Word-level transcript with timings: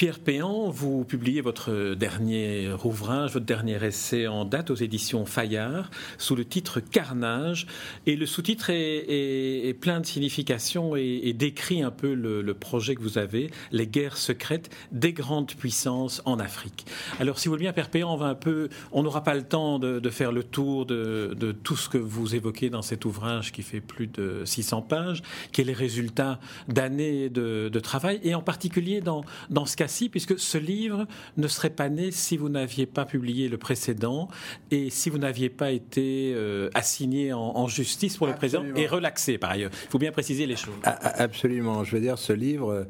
Pierre 0.00 0.18
Péan, 0.18 0.70
vous 0.70 1.04
publiez 1.04 1.42
votre 1.42 1.92
dernier 1.92 2.70
ouvrage, 2.84 3.34
votre 3.34 3.44
dernier 3.44 3.84
essai 3.84 4.26
en 4.26 4.46
date 4.46 4.70
aux 4.70 4.74
éditions 4.74 5.26
Fayard, 5.26 5.90
sous 6.16 6.34
le 6.34 6.46
titre 6.46 6.80
Carnage. 6.80 7.66
Et 8.06 8.16
le 8.16 8.24
sous-titre 8.24 8.70
est, 8.70 9.78
plein 9.78 10.00
de 10.00 10.06
significations 10.06 10.96
et, 10.96 11.34
décrit 11.34 11.82
un 11.82 11.90
peu 11.90 12.14
le, 12.14 12.54
projet 12.54 12.94
que 12.94 13.02
vous 13.02 13.18
avez, 13.18 13.50
les 13.72 13.86
guerres 13.86 14.16
secrètes 14.16 14.74
des 14.90 15.12
grandes 15.12 15.52
puissances 15.52 16.22
en 16.24 16.38
Afrique. 16.38 16.86
Alors, 17.18 17.38
si 17.38 17.48
vous 17.48 17.52
voulez 17.52 17.64
bien, 17.64 17.74
Pierre 17.74 17.90
Péan, 17.90 18.10
on 18.10 18.16
va 18.16 18.28
un 18.28 18.34
peu, 18.34 18.70
on 18.92 19.02
n'aura 19.02 19.22
pas 19.22 19.34
le 19.34 19.42
temps 19.42 19.78
de, 19.78 20.08
faire 20.08 20.32
le 20.32 20.44
tour 20.44 20.86
de, 20.86 21.54
tout 21.62 21.76
ce 21.76 21.90
que 21.90 21.98
vous 21.98 22.34
évoquez 22.34 22.70
dans 22.70 22.80
cet 22.80 23.04
ouvrage 23.04 23.52
qui 23.52 23.60
fait 23.62 23.82
plus 23.82 24.06
de 24.06 24.46
600 24.46 24.80
pages, 24.80 25.22
qui 25.52 25.60
est 25.60 25.64
les 25.64 25.74
résultats 25.74 26.40
d'années 26.68 27.28
de, 27.28 27.80
travail, 27.80 28.18
et 28.22 28.34
en 28.34 28.40
particulier 28.40 29.02
dans, 29.02 29.26
dans 29.50 29.66
ce 29.66 29.76
cas 29.76 29.88
puisque 30.08 30.38
ce 30.38 30.58
livre 30.58 31.06
ne 31.36 31.48
serait 31.48 31.70
pas 31.70 31.88
né 31.88 32.10
si 32.10 32.36
vous 32.36 32.48
n'aviez 32.48 32.86
pas 32.86 33.04
publié 33.04 33.48
le 33.48 33.58
précédent 33.58 34.28
et 34.70 34.90
si 34.90 35.10
vous 35.10 35.18
n'aviez 35.18 35.50
pas 35.50 35.70
été 35.70 36.32
euh, 36.34 36.70
assigné 36.74 37.32
en, 37.32 37.66
justice 37.66 38.16
pour 38.16 38.26
le 38.26 38.34
président 38.34 38.64
et 38.74 38.86
relaxé 38.86 39.38
par 39.38 39.50
ailleurs. 39.50 39.70
Il 39.84 39.90
faut 39.90 39.98
bien 39.98 40.12
préciser 40.12 40.46
les 40.46 40.56
choses. 40.56 40.74
Absolument. 40.82 41.84
Je 41.84 41.96
veux 41.96 42.00
dire, 42.00 42.18
ce 42.18 42.32
livre 42.32 42.86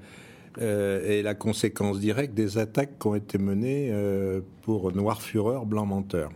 euh, 0.61 1.19
est 1.19 1.23
la 1.23 1.35
conséquence 1.35 1.99
directe 1.99 2.35
des 2.35 2.59
attaques 2.59 2.99
qui 2.99 3.07
ont 3.07 3.15
été 3.15 3.39
menées 3.39 3.91
euh, 3.93 4.41
pour 4.63 4.95
Noir 4.95 5.21
Fureur, 5.21 5.67
Blanc 5.67 5.87
Menteur. 5.87 6.31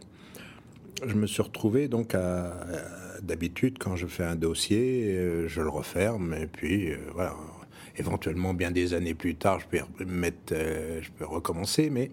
Je 1.07 1.15
me 1.15 1.27
suis 1.27 1.43
retrouvé 1.43 1.89
donc 1.89 2.15
à, 2.15 2.55
d'habitude 3.23 3.79
quand 3.79 3.97
je 3.97 4.07
fais 4.07 4.25
un 4.25 4.37
dossier, 4.37 5.17
je 5.47 5.61
le 5.61 5.69
referme 5.69 6.35
et 6.35 6.47
puis 6.47 6.93
voilà 7.15 7.35
éventuellement 7.97 8.55
bien 8.55 8.71
des 8.71 8.95
années 8.95 9.15
plus 9.15 9.35
tard, 9.35 9.61
je 9.61 9.67
peux 9.67 10.05
mettre, 10.05 10.53
euh, 10.53 11.01
je 11.03 11.11
peux 11.11 11.25
recommencer, 11.25 11.91
mais 11.91 12.11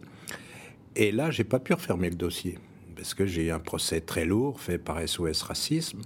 et 0.96 1.12
là, 1.12 1.32
j'ai 1.32 1.44
pas 1.44 1.60
pu 1.60 1.74
refermer 1.74 2.10
le 2.10 2.16
dossier 2.16 2.60
parce 2.96 3.14
que 3.14 3.26
j'ai 3.26 3.50
un 3.50 3.60
procès 3.60 4.02
très 4.02 4.26
lourd 4.26 4.59
fait 4.59 4.78
par 4.78 5.08
SOS 5.08 5.42
Racisme, 5.44 6.02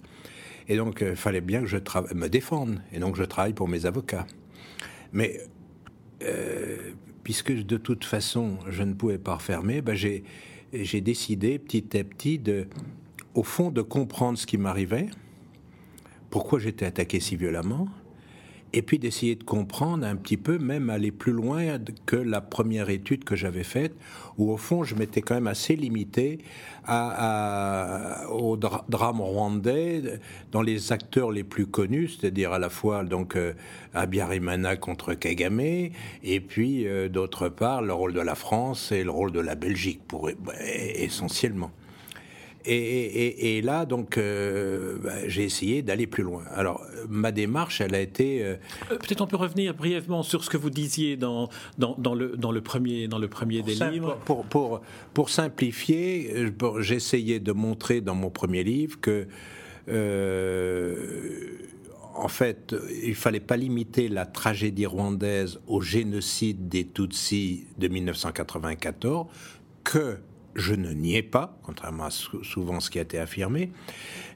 et 0.68 0.78
donc 0.78 1.00
il 1.02 1.08
euh, 1.08 1.16
fallait 1.16 1.42
bien 1.42 1.62
que 1.62 1.68
je 1.68 1.78
me 2.14 2.28
défende, 2.28 2.82
et 2.94 3.00
donc 3.00 3.16
je 3.16 3.24
travaille 3.24 3.54
pour 3.54 3.68
mes 3.68 3.86
avocats. 3.86 4.28
Mais 5.12 5.42
euh, 6.24 6.92
puisque 7.24 7.52
de 7.52 7.78
toute 7.78 8.06
façon 8.06 8.58
je 8.70 8.84
ne 8.84 8.94
pouvais 8.94 9.18
pas 9.18 9.36
refermer, 9.36 9.82
ben 9.82 9.96
j'ai 9.96 11.02
décidé 11.02 11.60
petit 11.60 11.98
à 11.98 12.04
petit 12.04 12.42
au 13.34 13.44
fond, 13.44 13.70
de 13.70 13.82
comprendre 13.82 14.38
ce 14.38 14.46
qui 14.46 14.58
m'arrivait, 14.58 15.08
pourquoi 16.30 16.60
j'étais 16.60 16.86
attaqué 16.86 17.20
si 17.20 17.36
violemment, 17.36 17.90
et 18.76 18.82
puis 18.82 19.00
d'essayer 19.00 19.36
de 19.36 19.44
comprendre 19.44 20.06
un 20.06 20.18
petit 20.18 20.36
peu, 20.36 20.58
même 20.58 20.90
aller 20.90 21.12
plus 21.12 21.32
loin 21.32 21.80
que 22.06 22.18
la 22.18 22.42
première 22.42 22.90
étude 22.90 23.24
que 23.24 23.36
j'avais 23.36 23.64
faite, 23.64 23.94
où 24.38 24.52
au 24.52 24.58
fond 24.58 24.84
je 24.84 24.96
m'étais 24.96 25.22
quand 25.22 25.34
même 25.34 25.48
assez 25.48 25.78
limité 25.78 26.40
au 26.86 28.58
drame 28.58 29.22
rwandais 29.22 30.20
dans 30.52 30.62
les 30.62 30.92
acteurs 30.92 31.32
les 31.32 31.46
plus 31.46 31.66
connus, 31.66 32.10
c'est-à-dire 32.10 32.52
à 32.52 32.60
la 32.60 32.70
fois 32.70 33.06
donc 33.06 33.38
euh, 33.38 33.54
Abiyarimana 33.94 34.76
contre 34.76 35.14
Kagame, 35.14 35.62
et 35.62 36.40
puis 36.46 36.86
euh, 36.86 37.08
d'autre 37.08 37.48
part 37.48 37.82
le 37.82 37.94
rôle 37.94 38.12
de 38.14 38.20
la 38.20 38.36
France 38.36 38.92
et 38.92 39.06
le 39.06 39.12
rôle 39.12 39.32
de 39.32 39.40
la 39.40 39.56
Belgique, 39.56 40.02
pour, 40.06 40.30
essentiellement. 40.60 41.72
Et, 42.68 43.62
là, 43.62 43.86
donc, 43.86 44.18
euh, 44.18 44.98
bah, 45.04 45.28
j'ai 45.28 45.44
essayé 45.44 45.82
d'aller 45.82 46.08
plus 46.08 46.24
loin. 46.24 46.44
Alors, 46.52 46.84
ma 47.10 47.32
démarche, 47.32 47.82
elle 47.82 47.96
a 47.96 48.02
été. 48.02 48.44
Euh, 48.44 48.56
euh, 48.92 48.98
peut-être 48.98 49.22
on 49.22 49.28
peut 49.28 49.36
revenir 49.36 49.74
brièvement 49.74 50.24
sur 50.24 50.44
ce 50.44 50.50
que 50.50 50.58
vous 50.58 50.70
disiez 50.70 51.18
dans, 51.18 51.50
dans, 51.78 52.16
le, 52.16 52.36
dans 52.38 52.52
le 52.52 52.62
premier, 52.62 53.08
dans 53.08 53.20
le 53.20 53.28
premier 53.28 53.62
des 53.62 53.76
livres. 53.76 54.18
Pour, 54.26 54.46
pour, 54.46 54.82
pour 55.14 55.30
simplifier, 55.30 56.34
j'essayais 56.80 57.40
de 57.40 57.52
montrer 57.52 58.02
dans 58.02 58.16
mon 58.16 58.30
premier 58.30 58.64
livre 58.64 59.00
que. 59.00 59.28
en 62.16 62.28
fait, 62.28 62.76
il 63.04 63.16
fallait 63.16 63.40
pas 63.40 63.58
limiter 63.58 64.08
la 64.08 64.26
tragédie 64.26 64.86
rwandaise 64.86 65.60
au 65.68 65.82
génocide 65.82 66.68
des 66.68 66.88
Tutsis 66.88 67.66
de 67.78 67.88
1994, 67.88 69.28
que 69.84 70.18
je 70.56 70.74
ne 70.74 70.92
niais 70.92 71.24
pas, 71.24 71.58
contrairement 71.64 72.06
à 72.06 72.12
souvent 72.12 72.80
ce 72.80 72.90
qui 72.90 73.00
a 73.00 73.02
été 73.02 73.20
affirmé, 73.20 73.72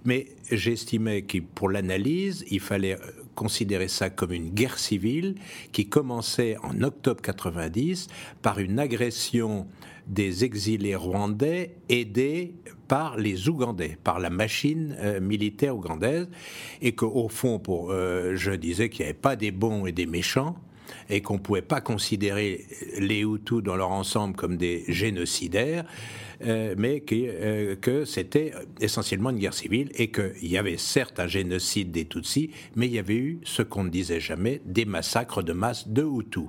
mais 0.06 0.28
j'estimais 0.52 1.24
que 1.24 1.40
pour 1.40 1.69
l'analyse, 1.69 2.46
il 2.50 2.59
fallait 2.59 2.96
euh, 2.96 3.12
considérer 3.35 3.88
ça 3.88 4.09
comme 4.09 4.34
une 4.34 4.50
guerre 4.50 4.78
civile 4.78 5.35
qui 5.72 5.88
commençait 5.88 6.57
en 6.63 6.81
octobre 6.84 7.22
90 7.22 8.07
par 8.41 8.59
une 8.59 8.80
agression 8.80 9.68
des 10.07 10.44
exilés 10.44 10.96
rwandais 10.96 11.75
aidés 11.88 12.56
par 12.88 13.18
les 13.18 13.47
Ougandais, 13.47 13.97
par 14.03 14.19
la 14.19 14.30
machine 14.30 14.96
euh, 15.00 15.19
militaire 15.22 15.78
ougandaise, 15.78 16.28
et 16.81 16.94
qu'au 16.94 17.30
fond, 17.30 17.59
pour, 17.59 17.91
euh, 17.91 18.36
je 18.36 18.51
disais 18.51 18.90
qu'il 18.90 19.06
n'y 19.06 19.12
avait 19.12 19.19
pas 19.19 19.36
des 19.36 19.51
bons 19.51 19.86
et 19.86 19.91
des 19.91 20.07
méchants, 20.07 20.56
et 21.09 21.22
qu'on 21.22 21.35
ne 21.35 21.39
pouvait 21.39 21.61
pas 21.61 21.81
considérer 21.81 22.66
les 22.97 23.22
Hutus 23.22 23.63
dans 23.63 23.75
leur 23.75 23.91
ensemble 23.91 24.35
comme 24.35 24.57
des 24.57 24.83
génocidaires, 24.88 25.85
euh, 26.45 26.75
mais 26.77 27.03
euh, 27.11 27.75
que 27.75 28.05
c'était 28.05 28.53
essentiellement 28.79 29.31
une 29.31 29.39
guerre 29.39 29.53
civile 29.53 29.89
et 29.95 30.09
qu'il 30.11 30.47
y 30.47 30.57
avait 30.57 30.77
certes 30.77 31.19
un 31.19 31.27
génocide 31.27 31.91
des 31.91 32.05
Tutsis, 32.05 32.51
mais 32.75 32.88
il 32.88 32.94
y 32.94 33.00
avait 33.00 33.16
eu 33.16 33.39
ce 33.44 33.61
qu'on 33.61 33.83
ne 33.83 33.89
disait 33.89 34.19
jamais, 34.19 34.61
des 34.66 34.85
massacres 34.85 35.44
de 35.44 35.53
masse 35.53 35.88
de 35.88 36.03
Hutus. 36.03 36.47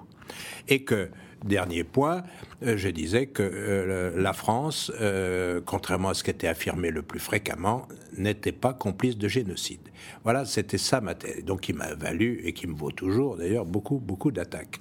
Et 0.68 0.84
que 0.84 1.10
Dernier 1.44 1.84
point, 1.84 2.22
euh, 2.62 2.76
je 2.76 2.88
disais 2.90 3.26
que 3.26 3.42
euh, 3.42 4.12
la 4.14 4.34
France, 4.34 4.92
euh, 5.00 5.60
contrairement 5.64 6.10
à 6.10 6.14
ce 6.14 6.22
qui 6.22 6.30
était 6.30 6.48
affirmé 6.48 6.90
le 6.90 7.00
plus 7.00 7.18
fréquemment, 7.18 7.88
n'était 8.16 8.52
pas 8.52 8.74
complice 8.74 9.16
de 9.16 9.26
génocide. 9.26 9.80
Voilà, 10.22 10.44
c'était 10.44 10.76
ça 10.76 11.00
ma 11.00 11.14
thèse. 11.14 11.42
Donc, 11.44 11.62
qui 11.62 11.72
m'a 11.72 11.94
valu 11.94 12.42
et 12.44 12.52
qui 12.52 12.66
me 12.66 12.74
vaut 12.74 12.90
toujours 12.90 13.38
d'ailleurs 13.38 13.64
beaucoup, 13.64 13.98
beaucoup 13.98 14.30
d'attaques. 14.30 14.80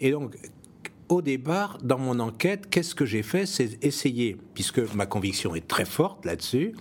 Et 0.00 0.10
donc, 0.10 0.34
au 1.12 1.22
départ, 1.22 1.78
dans 1.82 1.98
mon 1.98 2.18
enquête, 2.20 2.70
qu'est-ce 2.70 2.94
que 2.94 3.04
j'ai 3.04 3.22
fait? 3.22 3.44
C'est 3.44 3.84
essayer, 3.84 4.36
puisque 4.54 4.78
ma 4.94 5.06
conviction 5.06 5.54
est 5.54 5.68
très 5.68 5.84
forte 5.84 6.24
là-dessus, 6.24 6.74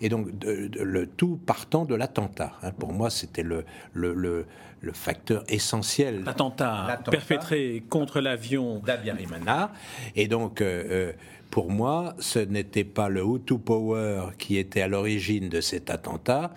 et 0.00 0.08
donc 0.08 0.28
le 0.44 1.06
tout 1.06 1.36
partant 1.36 1.84
de 1.84 1.94
l'attentat. 1.94 2.52
Hein. 2.62 2.72
pour 2.72 2.92
moi, 2.92 3.08
c'était 3.08 3.42
le, 3.42 3.64
le, 3.94 4.46
facteur 4.92 5.42
essentiel. 5.48 6.22
L'attentat 6.24 7.00
perpétré 7.10 7.82
contre 7.88 8.20
l'avion 8.20 8.80
d'Abiyarimana. 8.80 9.72
Et 10.16 10.28
donc, 10.28 10.60
euh, 10.60 10.84
euh, 10.90 11.12
pour 11.50 11.70
moi, 11.70 12.14
ce 12.18 12.38
n'était 12.38 12.84
pas 12.84 13.08
le 13.08 13.22
Hutu 13.22 13.58
Power 13.58 14.28
qui 14.38 14.58
était 14.58 14.82
à 14.82 14.88
l'origine 14.88 15.48
de 15.48 15.60
cet 15.60 15.90
attentat, 15.90 16.52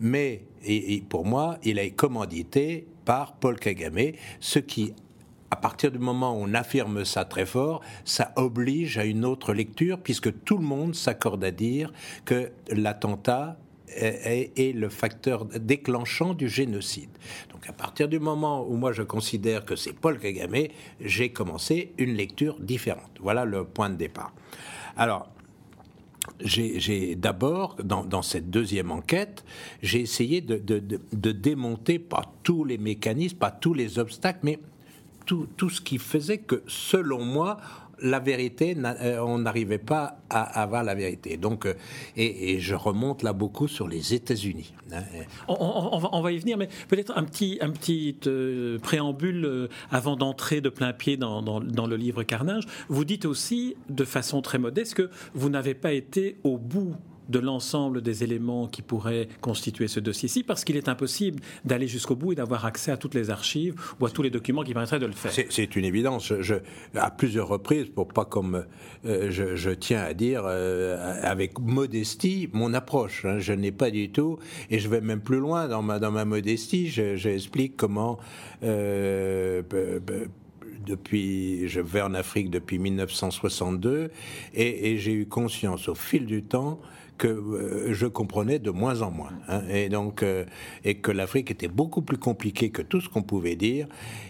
mais 0.00 0.42
et 0.68 1.02
pour 1.08 1.24
moi, 1.24 1.58
il 1.62 1.78
est 1.78 1.90
commandité 1.90 2.88
par 3.04 3.36
Paul 3.36 3.56
Kagame, 3.56 4.12
ce 4.40 4.58
qui 4.58 4.92
à 5.50 5.56
partir 5.56 5.90
du 5.92 5.98
moment 5.98 6.36
où 6.36 6.44
on 6.44 6.54
affirme 6.54 7.04
ça 7.04 7.24
très 7.24 7.46
fort, 7.46 7.80
ça 8.04 8.32
oblige 8.36 8.98
à 8.98 9.04
une 9.04 9.24
autre 9.24 9.52
lecture, 9.52 9.98
puisque 9.98 10.44
tout 10.44 10.58
le 10.58 10.64
monde 10.64 10.94
s'accorde 10.94 11.44
à 11.44 11.50
dire 11.50 11.92
que 12.24 12.50
l'attentat 12.70 13.56
est, 13.88 14.74
le 14.74 14.88
facteur 14.88 15.44
déclenchant 15.44 16.34
du 16.34 16.48
génocide. 16.48 17.10
Donc 17.52 17.68
à 17.68 17.72
partir 17.72 18.08
du 18.08 18.18
moment 18.18 18.66
où 18.68 18.76
moi 18.76 18.92
je 18.92 19.02
considère 19.02 19.64
que 19.64 19.76
c'est 19.76 19.92
Paul 19.92 20.18
Kagame, 20.18 20.68
j'ai 21.00 21.30
commencé 21.30 21.92
une 21.98 22.14
lecture 22.14 22.58
différente. 22.60 23.10
Voilà 23.20 23.44
le 23.44 23.64
point 23.64 23.90
de 23.90 23.96
départ. 23.96 24.32
Alors, 24.96 25.28
j'ai 26.40 27.14
d'abord, 27.14 27.76
dans, 27.82 28.22
cette 28.22 28.50
deuxième 28.50 28.90
enquête, 28.90 29.44
j'ai 29.82 30.00
essayé 30.00 30.40
de, 30.40 30.58
de, 30.58 31.32
démonter 31.32 31.98
pas 31.98 32.32
tous 32.42 32.64
les 32.64 32.78
mécanismes, 32.78 33.38
pas 33.38 33.52
tous 33.52 33.74
les 33.74 33.98
obstacles, 33.98 34.40
mais 34.42 34.58
tout, 35.26 35.46
tout 35.56 35.68
ce 35.68 35.80
qui 35.80 35.98
faisait 35.98 36.38
que, 36.38 36.62
selon 36.66 37.24
moi, 37.24 37.58
la 38.00 38.18
vérité, 38.18 38.76
euh, 38.76 39.18
on 39.20 39.38
n'arrivait 39.38 39.78
pas 39.78 40.18
à 40.28 40.62
avoir 40.62 40.84
la 40.84 40.94
vérité. 40.94 41.36
Donc, 41.36 41.66
euh, 41.66 41.74
et, 42.16 42.58
je 42.60 42.74
remonte 42.74 43.22
là 43.22 43.32
beaucoup 43.32 43.68
sur 43.68 43.88
les 43.88 44.14
États-Unis. 44.14 44.72
Hein. 44.92 45.02
On, 45.48 46.20
va, 46.20 46.32
y 46.32 46.38
venir, 46.38 46.58
mais 46.58 46.68
peut-être 46.88 47.16
un 47.16 47.24
petit, 47.24 47.58
un 47.60 47.70
petit 47.70 48.16
euh, 48.26 48.78
préambule 48.78 49.68
avant 49.90 50.16
d'entrer 50.16 50.60
de 50.60 50.68
plein 50.68 50.92
pied 50.92 51.16
dans, 51.16 51.42
dans, 51.42 51.86
le 51.86 51.96
livre 51.96 52.22
Carnage. 52.22 52.64
Vous 52.88 53.04
dites 53.04 53.24
aussi, 53.24 53.76
de 53.88 54.04
façon 54.04 54.42
très 54.42 54.58
modeste, 54.58 54.94
que 54.94 55.10
vous 55.34 55.48
n'avez 55.48 55.74
pas 55.74 55.92
été 55.92 56.36
au 56.44 56.58
bout 56.58 56.96
de 57.28 57.38
l'ensemble 57.38 58.02
des 58.02 58.24
éléments 58.24 58.66
qui 58.68 58.82
pourraient 58.82 59.28
constituer 59.40 59.88
ce 59.88 60.00
dossier-ci, 60.00 60.42
parce 60.42 60.64
qu'il 60.64 60.76
est 60.76 60.88
impossible 60.88 61.42
d'aller 61.64 61.88
jusqu'au 61.88 62.16
bout 62.16 62.32
et 62.32 62.34
d'avoir 62.34 62.64
accès 62.64 62.90
à 62.90 62.96
toutes 62.96 63.14
les 63.14 63.30
archives 63.30 63.74
ou 64.00 64.06
à 64.06 64.10
tous 64.10 64.22
les 64.22 64.30
documents 64.30 64.62
qui 64.62 64.72
permettraient 64.72 64.98
de 64.98 65.06
le 65.06 65.12
faire. 65.12 65.32
C'est 65.50 65.76
une 65.76 65.84
évidence. 65.84 66.32
À 66.94 67.10
plusieurs 67.10 67.48
reprises, 67.48 67.86
pour 67.86 68.08
pas 68.08 68.24
comme 68.24 68.64
euh, 69.04 69.30
je, 69.30 69.70
tiens 69.70 70.02
à 70.02 70.14
dire 70.14 70.42
euh, 70.46 71.20
avec 71.22 71.58
modestie 71.58 72.48
mon 72.52 72.74
approche. 72.74 73.24
Hein. 73.24 73.38
je 73.38 73.52
n'ai 73.52 73.72
pas 73.72 73.90
du 73.90 74.10
tout, 74.10 74.38
et 74.70 74.78
je 74.78 74.88
vais 74.88 75.00
même 75.00 75.20
plus 75.20 75.38
loin 75.38 75.68
dans 75.68 75.82
ma, 75.82 75.98
dans 75.98 76.10
ma 76.10 76.24
modestie. 76.24 76.88
J'explique 76.88 77.76
comment. 77.76 78.18
Euh, 78.62 79.62
depuis, 80.86 81.66
je 81.66 81.80
vais 81.80 82.00
en 82.00 82.14
Afrique 82.14 82.48
depuis 82.48 82.78
1962 82.78 84.12
et, 84.54 84.92
et 84.92 84.98
j'ai 84.98 85.12
eu 85.12 85.26
conscience 85.26 85.88
au 85.88 85.96
fil 85.96 86.26
du 86.26 86.44
temps 86.44 86.80
que 87.16 87.28
euh, 87.28 87.92
je 87.92 88.06
comprenais 88.06 88.58
de 88.58 88.70
moins 88.70 89.02
en 89.02 89.10
moins. 89.10 89.32
Hein, 89.48 89.62
et 89.70 89.88
donc, 89.88 90.22
euh, 90.22 90.44
et 90.84 90.96
que 90.96 91.10
l'Afrique 91.10 91.50
était 91.50 91.68
beaucoup 91.68 92.02
plus 92.02 92.18
compliquée 92.18 92.70
que 92.70 92.82
tout 92.82 93.00
ce 93.00 93.08
qu'on 93.08 93.22
pouvait 93.22 93.56
dire. 93.56 93.86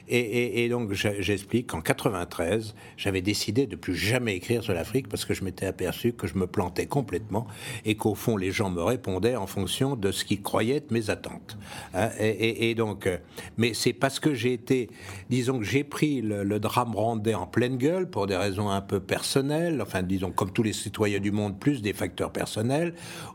Et, 0.08 0.68
donc, 0.68 0.92
j'explique 0.92 1.66
qu'en 1.66 1.80
93, 1.80 2.76
j'avais 2.96 3.22
décidé 3.22 3.66
de 3.66 3.74
plus 3.74 3.96
jamais 3.96 4.36
écrire 4.36 4.62
sur 4.62 4.72
l'Afrique 4.72 5.08
parce 5.08 5.24
que 5.24 5.34
je 5.34 5.42
m'étais 5.42 5.66
aperçu 5.66 6.12
que 6.12 6.28
je 6.28 6.36
me 6.36 6.46
plantais 6.46 6.86
complètement 6.86 7.48
et 7.84 7.96
qu'au 7.96 8.14
fond, 8.14 8.36
les 8.36 8.52
gens 8.52 8.70
me 8.70 8.80
répondaient 8.82 9.34
en 9.34 9.48
fonction 9.48 9.96
de 9.96 10.12
ce 10.12 10.24
qu'ils 10.24 10.42
croyaient 10.42 10.76
être 10.76 10.92
mes 10.92 11.10
attentes. 11.10 11.58
Hein, 11.92 12.10
et, 12.20 12.76
donc, 12.76 13.08
euh, 13.08 13.18
mais 13.56 13.74
c'est 13.74 13.92
parce 13.92 14.20
que 14.20 14.32
j'ai 14.32 14.52
été, 14.52 14.90
disons 15.28 15.58
que 15.58 15.64
j'ai 15.64 15.82
pris 15.82 16.22
le, 16.22 16.44
le 16.44 16.60
drame 16.60 16.94
rwandais 16.94 17.34
en 17.34 17.48
pleine 17.48 17.76
gueule 17.76 18.08
pour 18.08 18.28
des 18.28 18.36
raisons 18.36 18.70
un 18.70 18.82
peu 18.82 19.00
personnelles, 19.00 19.82
enfin, 19.82 20.04
disons, 20.04 20.30
comme 20.30 20.52
tous 20.52 20.62
les 20.62 20.72
citoyens 20.72 21.18
du 21.18 21.32
monde, 21.32 21.58
plus 21.58 21.82
des 21.82 21.92
facteurs 21.92 22.30
personnels 22.30 22.75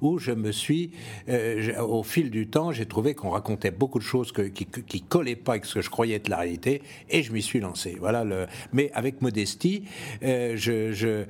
où 0.01 0.17
je 0.17 0.31
me 0.31 0.51
suis, 0.51 0.91
euh, 1.29 1.81
au 1.81 2.03
fil 2.03 2.29
du 2.29 2.47
temps, 2.47 2.71
j'ai 2.71 2.85
trouvé 2.85 3.13
qu'on 3.15 3.29
racontait 3.29 3.71
beaucoup 3.71 3.99
de 3.99 4.03
choses 4.03 4.31
qui, 4.31 4.65
qui 4.65 5.01
collaient 5.01 5.35
pas 5.35 5.53
avec 5.53 5.65
ce 5.65 5.75
que 5.75 5.81
je 5.81 5.89
croyais 5.89 6.15
être 6.15 6.29
la 6.29 6.37
réalité, 6.37 6.81
et 7.09 7.23
je 7.23 7.31
m'y 7.31 7.41
suis 7.41 7.59
lancé. 7.59 7.97
Voilà. 7.99 8.25
Mais 8.73 8.91
avec 8.93 9.21
modestie, 9.21 9.83
euh, 10.23 10.55
je, 10.55 11.25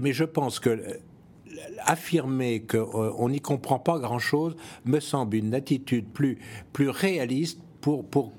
mais 0.00 0.12
je 0.12 0.24
pense 0.24 0.60
que 0.60 0.80
affirmer 1.84 2.60
qu'on 2.60 3.28
n'y 3.28 3.40
comprend 3.40 3.78
pas 3.78 3.98
grand-chose 3.98 4.56
me 4.84 5.00
semble 5.00 5.36
une 5.36 5.54
attitude 5.54 6.06
plus, 6.06 6.38
réaliste 6.78 7.60
pour, 7.80 8.04
pour 8.04 8.32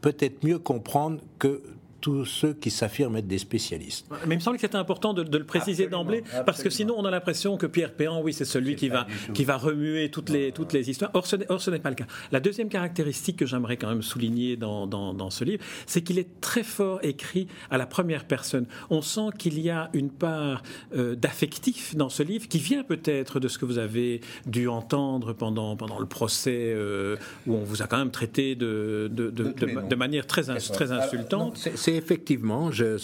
peut-être 0.00 0.44
mieux 0.44 0.58
comprendre 0.58 1.20
que 1.38 1.62
tous 2.00 2.24
ceux 2.24 2.52
qui 2.52 2.70
s'affirment 2.70 3.16
être 3.16 3.26
des 3.26 3.38
spécialistes. 3.38 4.06
Mais 4.26 4.34
il 4.34 4.38
me 4.38 4.42
semble 4.42 4.56
que 4.56 4.62
c'était 4.62 4.76
important 4.76 5.14
de, 5.14 5.22
le 5.38 5.44
préciser 5.44 5.86
d'emblée, 5.88 6.22
parce 6.46 6.62
que 6.62 6.70
sinon 6.70 6.94
on 6.98 7.04
a 7.04 7.10
l'impression 7.10 7.56
que 7.56 7.66
Pierre 7.66 7.92
Péan, 7.92 8.20
oui, 8.22 8.32
c'est 8.32 8.44
celui 8.44 8.76
qui 8.76 8.88
va, 8.88 9.06
qui 9.34 9.44
va 9.44 9.56
remuer 9.56 10.10
toutes 10.10 10.30
les, 10.30 10.52
toutes 10.52 10.72
les 10.72 10.90
histoires. 10.90 11.10
Or, 11.14 11.26
ce 11.26 11.70
n'est 11.70 11.78
pas 11.78 11.90
le 11.90 11.96
cas. 11.96 12.06
La 12.32 12.40
deuxième 12.40 12.68
caractéristique 12.68 13.36
que 13.36 13.46
j'aimerais 13.46 13.76
quand 13.76 13.88
même 13.88 14.02
souligner 14.02 14.56
dans, 14.56 14.86
dans, 14.86 15.30
ce 15.30 15.44
livre, 15.44 15.64
c'est 15.86 16.02
qu'il 16.02 16.18
est 16.18 16.40
très 16.40 16.62
fort 16.62 17.00
écrit 17.02 17.48
à 17.70 17.78
la 17.78 17.86
première 17.86 18.24
personne. 18.24 18.66
On 18.90 19.02
sent 19.02 19.30
qu'il 19.38 19.60
y 19.60 19.70
a 19.70 19.90
une 19.92 20.10
part 20.10 20.62
euh, 20.94 21.14
d'affectif 21.14 21.94
dans 21.96 22.08
ce 22.08 22.22
livre 22.22 22.48
qui 22.48 22.58
vient 22.58 22.82
peut-être 22.82 23.40
de 23.40 23.48
ce 23.48 23.58
que 23.58 23.64
vous 23.64 23.78
avez 23.78 24.20
dû 24.46 24.68
entendre 24.68 25.32
pendant, 25.32 25.76
pendant 25.76 25.98
le 25.98 26.06
procès, 26.06 26.72
euh, 26.74 27.16
où 27.46 27.54
on 27.54 27.64
vous 27.64 27.82
a 27.82 27.86
quand 27.86 27.98
même 27.98 28.10
traité 28.10 28.54
de, 28.54 29.10
de, 29.12 29.30
de, 29.30 29.94
manière 29.94 30.26
très, 30.26 30.42
très 30.42 30.92
insultante 30.92 31.58
c'est 31.74 31.97
effectivement, 31.98 32.70
je, 32.70 32.96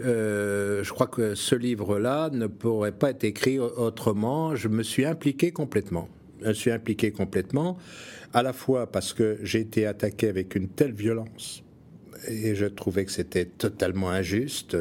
euh, 0.00 0.84
je 0.84 0.92
crois 0.92 1.06
que 1.06 1.34
ce 1.34 1.54
livre-là 1.54 2.30
ne 2.30 2.46
pourrait 2.46 2.92
pas 2.92 3.10
être 3.10 3.24
écrit 3.24 3.58
autrement. 3.58 4.54
Je 4.54 4.68
me 4.68 4.82
suis 4.82 5.04
impliqué 5.04 5.50
complètement. 5.50 6.08
Je 6.42 6.52
suis 6.52 6.70
impliqué 6.70 7.10
complètement, 7.10 7.78
à 8.32 8.44
la 8.44 8.52
fois 8.52 8.86
parce 8.86 9.12
que 9.12 9.38
j'ai 9.42 9.60
été 9.60 9.86
attaqué 9.86 10.28
avec 10.28 10.54
une 10.54 10.68
telle 10.68 10.92
violence 10.92 11.64
et 12.28 12.54
je 12.54 12.66
trouvais 12.66 13.04
que 13.04 13.10
c'était 13.10 13.44
totalement 13.46 14.10
injuste, 14.10 14.76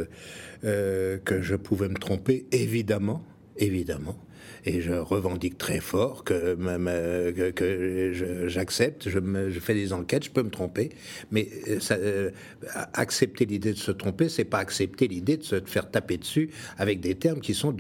euh, 0.64 1.18
que 1.18 1.42
je 1.42 1.56
pouvais 1.56 1.90
me 1.90 1.96
tromper, 1.98 2.46
évidemment, 2.52 3.24
évidemment 3.58 4.18
et 4.66 4.82
je 4.82 4.94
revendique 4.94 5.58
très 5.58 5.80
fort 5.80 6.24
que, 6.24 6.56
que, 7.52 8.48
j'accepte, 8.48 9.10
je, 9.10 9.20
fais 9.60 9.74
des 9.74 9.94
enquêtes, 9.94 10.26
je 10.26 10.32
peux 10.32 10.44
me 10.44 10.50
tromper, 10.50 10.90
mais 11.32 11.48
euh, 11.68 11.80
euh, 11.92 12.32
accepter 12.94 13.46
l'idée 13.46 13.74
de 13.74 13.78
se 13.78 13.92
tromper, 13.92 14.30
c'est 14.30 14.46
pas 14.46 14.60
accepter 14.60 15.08
l'idée 15.08 15.38
de 15.38 15.44
se 15.44 15.62
faire 15.66 15.90
taper 15.90 16.18
dessus 16.18 16.50
avec 16.78 17.00
des 17.00 17.16
termes 17.16 17.40
qui 17.40 17.54
sont 17.54 17.76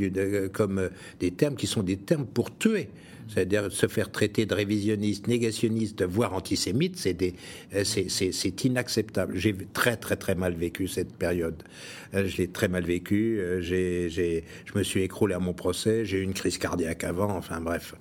comme 0.53 0.89
des 1.19 1.31
termes 1.31 1.55
qui 1.55 1.67
sont 1.67 1.83
des 1.83 1.97
termes 1.97 2.25
pour 2.25 2.57
tuer 2.57 2.89
c'est-à-dire 3.27 3.71
se 3.71 3.87
faire 3.87 4.11
traiter 4.11 4.45
de 4.45 4.53
révisionniste, 4.53 5.27
négationniste, 5.27 6.03
voire 6.03 6.33
antisémite, 6.33 6.97
euh, 7.73 7.83
c'est 7.83 8.63
inacceptable. 8.65 9.35
J'ai 9.35 9.55
très 9.73 9.97
très 9.97 10.15
très 10.15 10.35
mal 10.35 10.53
vécu 10.53 10.87
cette 10.87 11.13
période. 11.13 11.63
Euh, 12.13 12.25
je 12.27 12.37
l'ai 12.37 12.47
très 12.47 12.67
mal 12.67 12.83
vécu. 12.83 13.39
Euh, 13.39 13.61
je 13.61 14.41
me 14.75 14.83
suis 14.83 15.01
écroulé 15.01 15.33
à 15.33 15.39
mon 15.39 15.53
procès. 15.53 16.05
J'ai 16.05 16.19
eu 16.19 16.23
une 16.23 16.33
crise 16.33 16.57
cardiaque 16.57 17.03
avant. 17.03 17.35
Enfin 17.35 17.61
bref. 17.61 17.95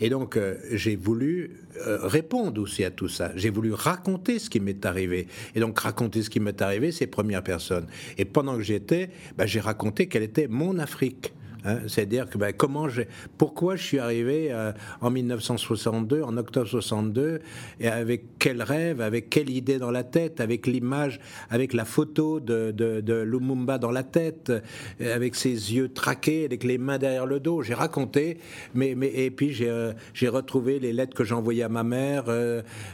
Et 0.00 0.10
donc 0.10 0.38
j'ai 0.72 0.96
voulu 0.96 1.50
répondre 1.84 2.60
aussi 2.60 2.84
à 2.84 2.90
tout 2.90 3.08
ça. 3.08 3.32
J'ai 3.36 3.50
voulu 3.50 3.72
raconter 3.72 4.38
ce 4.38 4.50
qui 4.50 4.60
m'est 4.60 4.84
arrivé. 4.86 5.26
Et 5.54 5.60
donc 5.60 5.78
raconter 5.78 6.22
ce 6.22 6.30
qui 6.30 6.40
m'est 6.40 6.60
arrivé, 6.62 6.92
c'est 6.92 7.06
première 7.06 7.42
personne. 7.42 7.86
Et 8.16 8.24
pendant 8.24 8.56
que 8.56 8.62
j'étais, 8.62 9.10
bah, 9.36 9.46
j'ai 9.46 9.60
raconté 9.60 10.06
quelle 10.06 10.22
était 10.22 10.48
mon 10.48 10.78
Afrique. 10.78 11.32
Hein, 11.64 11.78
c'est-à-dire 11.88 12.28
que 12.30 12.38
ben, 12.38 12.52
comment 12.52 12.88
j'ai, 12.88 13.08
pourquoi 13.36 13.76
je 13.76 13.82
suis 13.82 13.98
arrivé 13.98 14.48
euh, 14.52 14.72
en 15.00 15.10
1962, 15.10 16.22
en 16.22 16.36
octobre 16.36 16.68
62, 16.68 17.40
et 17.80 17.88
avec 17.88 18.38
quel 18.38 18.62
rêve, 18.62 19.00
avec 19.00 19.28
quelle 19.28 19.50
idée 19.50 19.78
dans 19.78 19.90
la 19.90 20.04
tête, 20.04 20.40
avec 20.40 20.66
l'image, 20.66 21.18
avec 21.50 21.72
la 21.72 21.84
photo 21.84 22.38
de, 22.38 23.22
Lumumba 23.24 23.78
dans 23.78 23.90
la 23.90 24.04
tête, 24.04 24.50
euh, 24.50 25.14
avec 25.14 25.34
ses 25.34 25.50
yeux 25.50 25.88
traqués, 25.88 26.44
avec 26.44 26.62
les 26.62 26.78
mains 26.78 26.98
derrière 26.98 27.26
le 27.26 27.40
dos. 27.40 27.62
J'ai 27.62 27.74
raconté, 27.74 28.38
mais, 28.74 28.90
et 29.02 29.30
puis 29.30 29.52
j'ai, 29.52 29.68
euh, 29.68 29.92
j'ai 30.14 30.28
retrouvé 30.28 30.78
les 30.78 30.92
lettres 30.92 31.16
que 31.16 31.24
j'envoyais 31.24 31.64
à 31.64 31.68
ma 31.68 31.82
mère. 31.82 32.26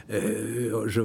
je 0.09 1.01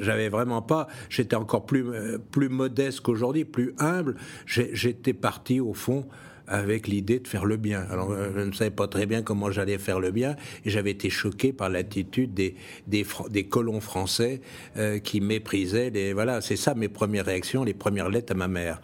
j'avais 0.00 0.28
vraiment 0.28 0.62
pas. 0.62 0.88
J'étais 1.08 1.36
encore 1.36 1.66
plus 1.66 2.48
modeste 2.48 3.00
qu'aujourd'hui, 3.00 3.44
plus 3.44 3.74
humble. 3.78 4.16
j'étais 4.46 5.12
parti 5.12 5.60
au 5.60 5.74
fond 5.74 6.06
avec 6.50 6.88
l'idée 6.88 7.20
de 7.20 7.28
faire 7.28 7.44
le 7.44 7.56
bien. 7.56 7.86
Alors, 7.90 8.10
euh, 8.10 8.30
je 8.34 8.40
ne 8.40 8.52
savais 8.52 8.70
pas 8.70 8.88
très 8.88 9.06
bien 9.06 9.22
comment 9.22 9.50
j'allais 9.50 9.78
faire 9.78 10.00
le 10.00 10.10
bien, 10.10 10.36
et 10.64 10.70
j'avais 10.70 10.90
été 10.90 11.08
choqué 11.08 11.52
par 11.52 11.70
l'attitude 11.70 12.34
des, 12.34 12.56
des, 12.86 13.44
colons 13.44 13.80
français 13.80 14.40
euh, 14.76 14.98
qui 14.98 15.20
méprisaient. 15.20 16.12
Voilà, 16.12 16.40
c'est 16.40 16.56
ça 16.56 16.74
mes 16.74 16.88
premières 16.88 17.24
réactions, 17.24 17.62
les 17.62 17.74
premières 17.74 18.10
lettres 18.10 18.32
à 18.32 18.36
ma 18.36 18.48
mère. 18.48 18.82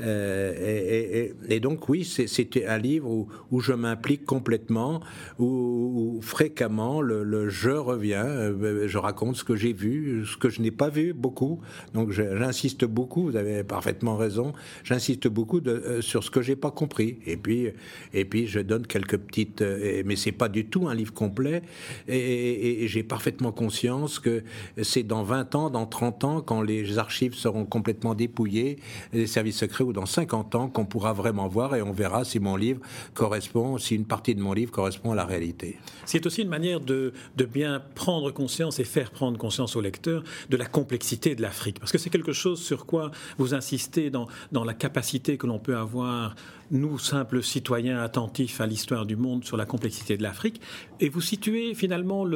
Euh, 0.00 1.28
et, 1.48 1.60
donc, 1.60 1.88
oui, 1.88 2.04
c'était 2.04 2.66
un 2.66 2.78
livre 2.78 3.26
où, 3.50 3.60
je 3.60 3.72
m'implique 3.72 4.24
complètement, 4.24 5.00
où, 5.40 6.20
fréquemment 6.22 7.02
le, 7.02 7.48
je 7.48 7.70
reviens, 7.70 8.54
je 8.86 8.98
raconte 8.98 9.36
ce 9.36 9.44
que 9.44 9.56
j'ai 9.56 9.72
vu, 9.72 10.24
ce 10.24 10.36
que 10.36 10.48
je 10.48 10.62
n'ai 10.62 10.70
pas 10.70 10.88
vu 10.88 11.12
beaucoup. 11.12 11.60
Donc, 11.94 12.12
j'insiste 12.12 12.84
beaucoup, 12.84 13.24
vous 13.24 13.36
avez 13.36 13.64
parfaitement 13.64 14.16
raison, 14.16 14.52
j'insiste 14.84 15.26
beaucoup 15.26 15.60
sur 16.00 16.22
ce 16.22 16.30
que 16.30 16.42
j'ai 16.42 16.56
pas 16.56 16.70
compris. 16.70 17.07
Et 17.26 17.36
puis, 17.36 17.68
et 18.12 18.24
puis 18.24 18.46
je 18.46 18.60
donne 18.60 18.86
quelques 18.86 19.16
petites, 19.16 19.62
euh, 19.62 20.02
mais 20.04 20.16
c'est 20.16 20.32
pas 20.32 20.48
du 20.48 20.66
tout 20.66 20.88
un 20.88 20.94
livre 20.94 21.12
complet. 21.12 21.62
Et, 22.08 22.86
j'ai 22.88 23.02
parfaitement 23.02 23.52
conscience 23.52 24.18
que 24.18 24.42
c'est 24.82 25.02
dans 25.02 25.22
20 25.22 25.54
ans, 25.54 25.70
dans 25.70 25.86
30 25.86 26.24
ans, 26.24 26.40
quand 26.40 26.62
les 26.62 26.98
archives 26.98 27.34
seront 27.34 27.64
complètement 27.64 28.14
dépouillées, 28.14 28.78
les 29.12 29.26
services 29.26 29.58
secrets, 29.58 29.84
ou 29.84 29.92
dans 29.92 30.06
50 30.06 30.54
ans, 30.54 30.68
qu'on 30.68 30.86
pourra 30.86 31.12
vraiment 31.12 31.48
voir 31.48 31.74
et 31.74 31.82
on 31.82 31.92
verra 31.92 32.24
si 32.24 32.38
mon 32.38 32.56
livre 32.56 32.80
correspond, 33.14 33.78
si 33.78 33.94
une 33.94 34.06
partie 34.06 34.34
de 34.34 34.40
mon 34.40 34.52
livre 34.52 34.70
correspond 34.70 35.12
à 35.12 35.14
la 35.14 35.24
réalité. 35.24 35.78
C'est 36.04 36.24
aussi 36.26 36.42
une 36.42 36.48
manière 36.48 36.80
de, 36.80 37.12
de 37.36 37.44
bien 37.44 37.82
prendre 37.94 38.30
conscience 38.30 38.78
et 38.78 38.84
faire 38.84 39.10
prendre 39.10 39.38
conscience 39.38 39.76
au 39.76 39.80
lecteur 39.80 40.22
de 40.48 40.56
la 40.56 40.66
complexité 40.66 41.34
de 41.34 41.42
l'Afrique. 41.42 41.78
Parce 41.78 41.92
que 41.92 41.98
c'est 41.98 42.10
quelque 42.10 42.32
chose 42.32 42.62
sur 42.62 42.86
quoi 42.86 43.10
vous 43.38 43.54
insistez 43.54 44.10
dans, 44.10 44.28
dans 44.52 44.64
la 44.64 44.74
capacité 44.74 45.36
que 45.36 45.46
l'on 45.46 45.58
peut 45.58 45.76
avoir 45.76 46.34
nous, 46.70 46.98
simples 46.98 47.42
citoyens 47.42 48.00
attentifs 48.00 48.60
à 48.60 48.66
l'histoire 48.66 49.06
du 49.06 49.16
monde 49.16 49.44
sur 49.44 49.56
la 49.56 49.66
complexité 49.66 50.16
de 50.16 50.22
l'Afrique, 50.22 50.60
et 51.00 51.08
vous 51.08 51.20
situez 51.20 51.74
finalement 51.74 52.26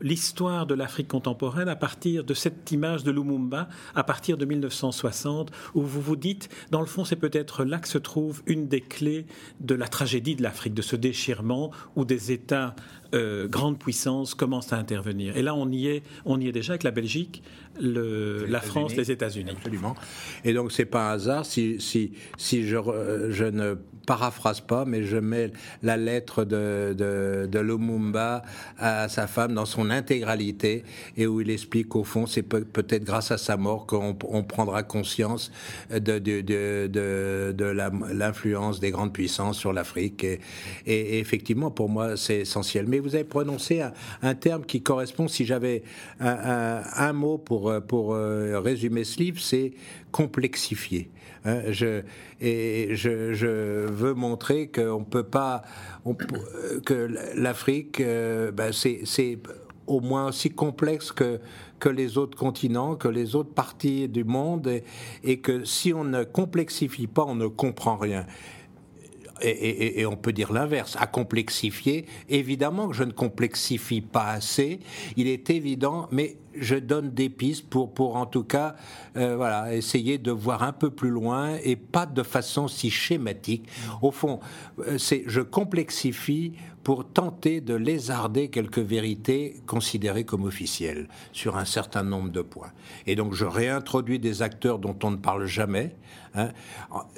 l'histoire 0.00 0.66
de 0.66 0.74
l'Afrique 0.74 1.08
contemporaine 1.08 1.68
à 1.68 1.76
partir 1.76 2.24
de 2.24 2.34
cette 2.34 2.70
image 2.72 3.04
de 3.04 3.10
Lumumba, 3.10 3.68
à 3.94 4.04
partir 4.04 4.36
de 4.36 4.44
1960, 4.44 5.50
où 5.74 5.82
vous 5.82 6.00
vous 6.00 6.16
dites, 6.16 6.48
dans 6.70 6.80
le 6.80 6.86
fond, 6.86 7.04
c'est 7.04 7.16
peut-être 7.16 7.64
là 7.64 7.78
que 7.78 7.88
se 7.88 7.98
trouve 7.98 8.42
une 8.46 8.68
des 8.68 8.80
clés 8.80 9.26
de 9.60 9.74
la 9.74 9.88
tragédie 9.88 10.36
de 10.36 10.42
l'Afrique, 10.42 10.74
de 10.74 10.82
ce 10.82 10.96
déchirement 10.96 11.70
où 11.96 12.04
des 12.04 12.32
États 12.32 12.74
euh, 13.12 13.48
grandes 13.48 13.78
puissances 13.78 14.34
commencent 14.34 14.72
à 14.72 14.76
intervenir. 14.76 15.36
Et 15.36 15.42
là, 15.42 15.54
on 15.54 15.68
y 15.70 15.88
est, 15.88 16.02
on 16.24 16.38
y 16.40 16.46
est 16.46 16.52
déjà 16.52 16.72
avec 16.72 16.84
la 16.84 16.92
Belgique, 16.92 17.42
le, 17.80 18.46
la 18.46 18.60
France, 18.60 18.96
les 18.96 19.10
États-Unis. 19.10 19.52
Absolument. 19.52 19.94
Et 20.44 20.52
donc, 20.54 20.72
c'est 20.72 20.84
pas 20.86 21.10
un 21.10 21.14
hasard 21.14 21.46
si, 21.46 21.80
si, 21.80 22.12
si 22.36 22.66
je, 22.66 22.78
je 23.30 23.44
ne 23.44 23.76
paraphrase 24.06 24.60
pas, 24.60 24.84
mais 24.84 25.04
je 25.04 25.16
mets 25.16 25.52
la 25.82 25.96
lettre 25.96 26.44
de, 26.44 26.94
de, 26.96 27.60
Lumumba 27.60 28.42
à 28.78 29.08
sa 29.08 29.26
femme 29.26 29.54
dans 29.54 29.66
son 29.66 29.90
intégralité 29.90 30.84
et 31.16 31.26
où 31.26 31.40
il 31.40 31.50
explique 31.50 31.88
qu'au 31.88 32.04
fond, 32.04 32.26
c'est 32.26 32.42
peut-être 32.42 33.04
grâce 33.04 33.30
à 33.30 33.38
sa 33.38 33.56
mort 33.56 33.86
qu'on 33.86 34.16
on 34.28 34.42
prendra 34.42 34.82
conscience 34.82 35.52
de, 35.90 36.18
de, 36.18 36.40
de, 36.40 36.88
de 37.52 37.64
l'influence 37.64 38.80
des 38.80 38.90
grandes 38.90 39.12
puissances 39.12 39.58
sur 39.58 39.72
l'Afrique. 39.72 40.24
Et, 40.24 41.18
effectivement, 41.18 41.70
pour 41.70 41.88
moi, 41.88 42.16
c'est 42.16 42.40
essentiel. 42.40 42.86
Mais 42.88 42.98
vous 42.98 43.14
avez 43.14 43.24
prononcé 43.24 43.82
un, 43.82 43.92
un 44.22 44.34
terme 44.34 44.64
qui 44.64 44.82
correspond, 44.82 45.28
si 45.28 45.44
j'avais 45.44 45.82
un, 46.20 47.12
mot 47.12 47.38
pour 47.38 47.60
pour, 47.60 47.80
pour 47.86 48.14
résumer 48.14 49.04
ce 49.04 49.18
livre, 49.18 49.40
c'est 49.40 49.72
complexifier. 50.10 51.10
Hein. 51.44 51.62
je, 51.70 52.02
et 52.40 52.88
je, 52.92 53.86
veux 53.90 54.14
montrer 54.14 54.68
qu'on 54.68 55.04
peut 55.04 55.24
pas, 55.24 55.62
que 56.84 57.08
l'Afrique, 57.34 58.00
ben 58.00 58.72
c'est 58.72 59.38
au 59.90 60.00
moins 60.00 60.28
aussi 60.28 60.50
complexe 60.50 61.12
que, 61.12 61.40
que 61.78 61.88
les 61.88 62.16
autres 62.16 62.38
continents, 62.38 62.94
que 62.94 63.08
les 63.08 63.34
autres 63.34 63.52
parties 63.52 64.08
du 64.08 64.24
monde, 64.24 64.82
et, 65.24 65.40
que 65.40 65.64
si 65.64 65.92
on 65.92 66.04
ne 66.04 66.22
complexifie 66.22 67.08
pas, 67.08 67.24
on 67.24 67.34
ne 67.34 67.48
comprend 67.48 67.96
rien. 67.96 68.24
Et, 69.42 70.00
et, 70.00 70.06
on 70.06 70.16
peut 70.16 70.32
dire 70.32 70.52
l'inverse, 70.52 70.98
à 71.00 71.06
complexifier. 71.06 72.04
Évidemment 72.28 72.88
que 72.88 72.94
je 72.94 73.04
ne 73.04 73.12
complexifie 73.12 74.02
pas 74.02 74.26
assez, 74.32 74.80
il 75.16 75.28
est 75.28 75.48
évident, 75.48 76.08
mais 76.12 76.36
je 76.54 76.76
donne 76.76 77.10
des 77.10 77.28
pistes 77.28 77.68
pour, 77.68 77.92
pour 77.92 78.16
en 78.16 78.26
tout 78.26 78.44
cas, 78.44 78.76
euh, 79.16 79.36
voilà, 79.36 79.74
essayer 79.74 80.18
de 80.18 80.30
voir 80.30 80.62
un 80.62 80.72
peu 80.72 80.90
plus 80.90 81.10
loin 81.10 81.56
et 81.62 81.76
pas 81.76 82.06
de 82.06 82.22
façon 82.22 82.68
si 82.68 82.90
schématique. 82.90 83.68
Au 84.02 84.10
fond, 84.10 84.40
euh, 84.80 84.98
je 84.98 85.40
complexifie 85.40 86.52
pour 86.82 87.06
tenter 87.06 87.60
de 87.60 87.74
lézarder 87.74 88.48
quelques 88.48 88.78
vérités 88.78 89.56
considérées 89.66 90.24
comme 90.24 90.44
officielles 90.44 91.08
sur 91.32 91.56
un 91.56 91.64
certain 91.64 92.02
nombre 92.02 92.30
de 92.30 92.40
points. 92.40 92.72
Et 93.06 93.16
donc 93.16 93.34
je 93.34 93.44
réintroduis 93.44 94.18
des 94.18 94.42
acteurs 94.42 94.78
dont 94.78 94.96
on 95.02 95.10
ne 95.10 95.16
parle 95.16 95.46
jamais. 95.46 95.94
Hein. 96.34 96.50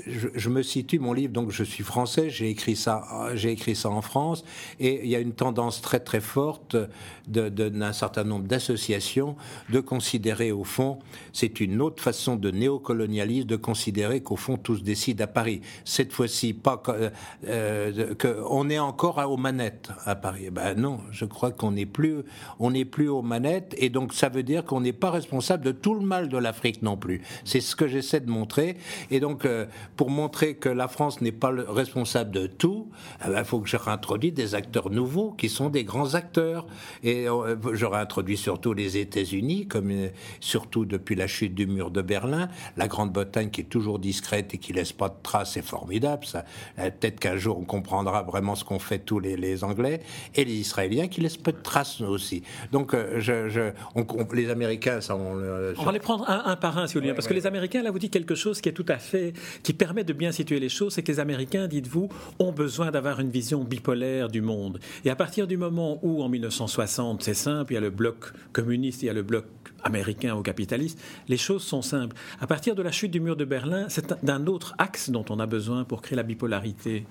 Je, 0.06 0.48
me 0.48 0.62
situe, 0.62 0.98
mon 0.98 1.12
livre, 1.12 1.32
donc 1.32 1.50
je 1.50 1.64
suis 1.64 1.84
français, 1.84 2.30
j'ai 2.30 2.48
écrit 2.48 2.76
ça, 2.76 3.04
écrit 3.42 3.76
ça 3.76 3.90
en 3.90 4.00
France, 4.00 4.42
et 4.80 5.04
il 5.04 5.10
y 5.10 5.16
a 5.16 5.18
une 5.18 5.34
tendance 5.34 5.82
très 5.82 6.00
très 6.00 6.20
forte 6.20 6.76
d'un 7.26 7.92
certain 7.92 8.24
nombre 8.24 8.46
d'associations 8.46 9.36
de 9.70 9.80
considérer 9.80 10.50
au 10.50 10.64
fond, 10.64 10.98
c'est 11.32 11.60
une 11.60 11.80
autre 11.82 12.02
façon 12.02 12.36
de 12.36 12.50
néocolonialisme, 12.50 13.46
de 13.46 13.56
considérer 13.56 14.22
qu'au 14.22 14.36
fond 14.36 14.56
tout 14.56 14.76
se 14.76 14.82
décide 14.82 15.20
à 15.20 15.26
Paris. 15.26 15.60
Cette 15.84 16.12
fois-ci, 16.12 16.54
pas 16.54 16.82
euh, 16.88 17.10
euh 17.46 18.14
qu'on 18.14 18.70
est 18.70 18.78
encore 18.78 19.18
aux 19.30 19.36
à 20.04 20.14
Paris. 20.14 20.50
Ben 20.50 20.74
non, 20.74 21.00
je 21.10 21.24
crois 21.24 21.50
qu'on 21.50 21.72
n'est 21.72 21.86
plus, 21.86 22.22
on 22.58 22.70
n'est 22.70 22.84
plus 22.84 23.08
aux 23.08 23.22
manettes, 23.22 23.74
et 23.78 23.90
donc 23.90 24.12
ça 24.12 24.28
veut 24.28 24.42
dire 24.42 24.64
qu'on 24.64 24.80
n'est 24.80 24.92
pas 24.92 25.10
responsable 25.10 25.64
de 25.64 25.72
tout 25.72 25.94
le 25.94 26.00
mal 26.00 26.28
de 26.28 26.38
l'Afrique 26.38 26.82
non 26.82 26.96
plus. 26.96 27.22
C'est 27.44 27.60
ce 27.60 27.76
que 27.76 27.86
j'essaie 27.86 28.20
de 28.20 28.30
montrer. 28.30 28.76
Et 29.10 29.20
donc, 29.20 29.44
euh, 29.44 29.66
pour 29.96 30.10
montrer 30.10 30.54
que 30.54 30.68
la 30.68 30.88
France 30.88 31.20
n'est 31.20 31.32
pas 31.32 31.50
le 31.50 31.62
responsable 31.62 32.30
de 32.30 32.46
tout, 32.46 32.88
il 33.20 33.26
eh 33.28 33.32
ben, 33.32 33.44
faut 33.44 33.60
que 33.60 33.68
je 33.68 33.76
réintroduise 33.76 34.34
des 34.34 34.54
acteurs 34.54 34.90
nouveaux 34.90 35.32
qui 35.32 35.48
sont 35.48 35.70
des 35.70 35.84
grands 35.84 36.14
acteurs. 36.14 36.66
Et 37.02 37.28
euh, 37.28 37.56
je 37.72 37.86
réintroduis 37.86 38.36
surtout 38.36 38.72
les 38.72 38.96
États-Unis, 38.96 39.66
comme 39.66 39.90
euh, 39.90 40.08
surtout 40.40 40.84
depuis 40.84 41.14
la 41.14 41.26
chute 41.26 41.54
du 41.54 41.66
mur 41.66 41.90
de 41.90 42.02
Berlin, 42.02 42.48
la 42.76 42.88
Grande-Bretagne 42.88 43.50
qui 43.50 43.62
est 43.62 43.64
toujours 43.64 43.98
discrète 43.98 44.54
et 44.54 44.58
qui 44.58 44.72
laisse 44.72 44.92
pas 44.92 45.08
de 45.08 45.16
traces, 45.22 45.52
c'est 45.52 45.64
formidable. 45.64 46.24
Ça, 46.24 46.44
peut-être 46.76 47.20
qu'un 47.20 47.36
jour 47.36 47.58
on 47.58 47.64
comprendra 47.64 48.22
vraiment 48.22 48.54
ce 48.54 48.64
qu'ont 48.64 48.78
fait 48.78 48.98
tous 48.98 49.18
les, 49.18 49.36
Anglais 49.62 50.00
et 50.34 50.44
les 50.44 50.54
Israéliens 50.54 51.08
qui 51.08 51.20
laissent 51.20 51.36
peu 51.36 51.52
de 51.52 51.62
traces 51.62 52.00
aussi. 52.00 52.42
Donc, 52.70 52.94
je, 53.18 53.72
les 54.34 54.50
Américains, 54.50 55.00
ça, 55.00 55.16
on, 55.16 55.36
on 55.78 55.84
va 55.84 55.92
les 55.92 55.98
prendre 55.98 56.28
un, 56.28 56.56
par 56.56 56.78
un, 56.78 56.86
si 56.86 56.94
vous 56.94 57.00
voulez, 57.00 57.14
parce 57.14 57.26
que 57.26 57.34
les 57.34 57.46
Américains, 57.46 57.82
là, 57.82 57.90
vous 57.90 57.98
dites 57.98 58.12
quelque 58.12 58.34
chose 58.34 58.60
qui 58.60 58.68
est 58.68 58.72
tout 58.72 58.86
à 58.88 58.98
fait, 58.98 59.32
qui 59.62 59.72
permet 59.72 60.04
de 60.04 60.12
bien 60.12 60.32
situer 60.32 60.60
les 60.60 60.68
choses, 60.68 60.94
c'est 60.94 61.02
que 61.02 61.12
les 61.12 61.20
Américains, 61.20 61.66
dites-vous, 61.66 62.08
ont 62.38 62.52
besoin 62.52 62.90
d'avoir 62.90 63.20
une 63.20 63.30
vision 63.30 63.64
bipolaire 63.64 64.28
du 64.28 64.40
monde. 64.40 64.80
Et 65.04 65.10
à 65.10 65.16
partir 65.16 65.46
du 65.46 65.56
moment 65.56 65.98
où, 66.02 66.22
en 66.22 66.28
1960, 66.28 67.22
c'est 67.22 67.34
simple, 67.34 67.72
il 67.72 67.74
y 67.74 67.78
a 67.78 67.80
le 67.80 67.90
bloc 67.90 68.32
communiste, 68.52 69.02
il 69.02 69.06
y 69.06 69.10
a 69.10 69.12
le 69.12 69.22
bloc 69.22 69.44
américain 69.84 70.34
ou 70.34 70.42
capitaliste, 70.42 71.00
les 71.28 71.36
choses 71.36 71.62
sont 71.62 71.82
simples. 71.82 72.16
À 72.40 72.46
partir 72.46 72.74
de 72.74 72.82
la 72.82 72.92
chute 72.92 73.10
du 73.10 73.20
mur 73.20 73.36
de 73.36 73.44
Berlin, 73.44 73.86
c'est 73.88 74.24
d'un 74.24 74.46
autre 74.46 74.74
axe 74.78 75.10
dont 75.10 75.24
on 75.30 75.38
a 75.40 75.46
besoin 75.46 75.84
pour 75.84 76.02
créer 76.02 76.16
la 76.16 76.22
bipolarité. 76.22 77.04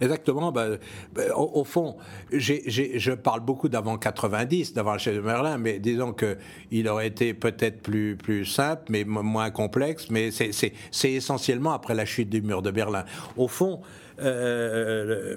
Exactement. 0.00 0.52
Ben, 0.52 0.78
ben, 1.14 1.30
au, 1.34 1.64
fond, 1.64 1.96
je 2.32 3.14
parle 3.14 3.40
beaucoup 3.40 3.68
d'avant 3.68 3.98
90, 3.98 4.74
d'avant 4.74 4.92
la 4.92 4.98
chute 4.98 5.14
de 5.14 5.20
Berlin, 5.20 5.58
mais 5.58 5.78
disons 5.78 6.12
qu'il 6.12 6.88
aurait 6.88 7.06
été 7.06 7.34
peut-être 7.34 7.82
plus, 7.82 8.16
plus 8.16 8.44
simple, 8.44 8.82
mais 8.88 9.04
moins 9.04 9.50
complexe, 9.50 10.10
mais 10.10 10.30
c'est 10.30 11.12
essentiellement 11.12 11.72
après 11.72 11.94
la 11.94 12.04
chute 12.04 12.28
du 12.28 12.42
mur 12.42 12.62
de 12.62 12.70
Berlin. 12.70 13.04
Au 13.36 13.48
fond, 13.48 13.80
euh, 14.20 15.36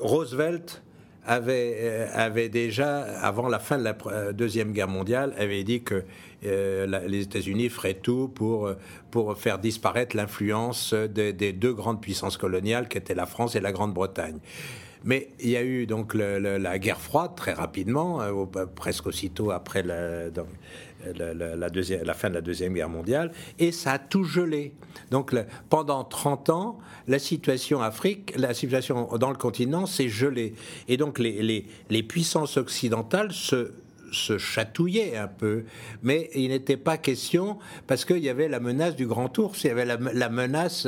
Roosevelt 0.00 0.83
avait, 1.26 1.76
euh, 1.80 2.08
avait 2.12 2.48
déjà, 2.48 3.02
avant 3.20 3.48
la 3.48 3.58
fin 3.58 3.78
de 3.78 3.84
la 3.84 3.96
euh, 4.06 4.32
Deuxième 4.32 4.72
Guerre 4.72 4.88
mondiale, 4.88 5.34
avait 5.38 5.64
dit 5.64 5.82
que 5.82 6.04
euh, 6.44 6.86
les 7.06 7.22
États-Unis 7.22 7.68
feraient 7.70 7.94
tout 7.94 8.28
pour, 8.28 8.70
pour 9.10 9.36
faire 9.38 9.58
disparaître 9.58 10.16
l'influence 10.16 10.92
des, 10.92 11.32
deux 11.52 11.72
grandes 11.72 12.00
puissances 12.00 12.36
coloniales 12.36 12.88
qui 12.88 12.98
étaient 12.98 13.14
la 13.14 13.26
France 13.26 13.56
et 13.56 13.60
la 13.60 13.72
Grande-Bretagne. 13.72 14.38
Mais 15.04 15.28
il 15.40 15.50
y 15.50 15.56
a 15.56 15.62
eu 15.62 15.86
donc 15.86 16.14
la 16.14 16.78
guerre 16.78 17.00
froide 17.00 17.32
très 17.36 17.52
rapidement, 17.52 18.20
presque 18.74 19.06
aussitôt 19.06 19.50
après 19.50 19.82
la, 19.82 20.30
la, 21.14 21.70
deuxième, 21.70 22.04
la 22.04 22.14
fin 22.14 22.28
de 22.28 22.34
la 22.34 22.40
Deuxième 22.40 22.74
Guerre 22.74 22.88
mondiale, 22.88 23.32
et 23.58 23.72
ça 23.72 23.92
a 23.92 23.98
tout 23.98 24.24
gelé. 24.24 24.72
Donc 25.10 25.34
pendant 25.68 26.04
30 26.04 26.50
ans, 26.50 26.78
la 27.06 27.18
situation 27.18 27.80
Afrique, 27.80 28.34
la 28.36 28.54
situation 28.54 29.08
dans 29.18 29.30
le 29.30 29.36
continent 29.36 29.86
s'est 29.86 30.08
gelée. 30.08 30.54
Et 30.88 30.96
donc 30.96 31.18
les, 31.18 31.42
les, 31.42 31.66
les 31.90 32.02
puissances 32.02 32.56
occidentales 32.56 33.32
se 33.32 33.72
se 34.14 34.38
chatouillait 34.38 35.16
un 35.16 35.28
peu, 35.28 35.64
mais 36.02 36.30
il 36.34 36.48
n'était 36.48 36.76
pas 36.76 36.96
question 36.96 37.58
parce 37.86 38.04
qu'il 38.04 38.18
y 38.18 38.28
avait 38.28 38.48
la 38.48 38.60
menace 38.60 38.96
du 38.96 39.06
grand 39.06 39.36
ours, 39.38 39.64
il 39.64 39.68
y 39.68 39.70
avait 39.70 39.84
la, 39.84 40.28
menace 40.28 40.86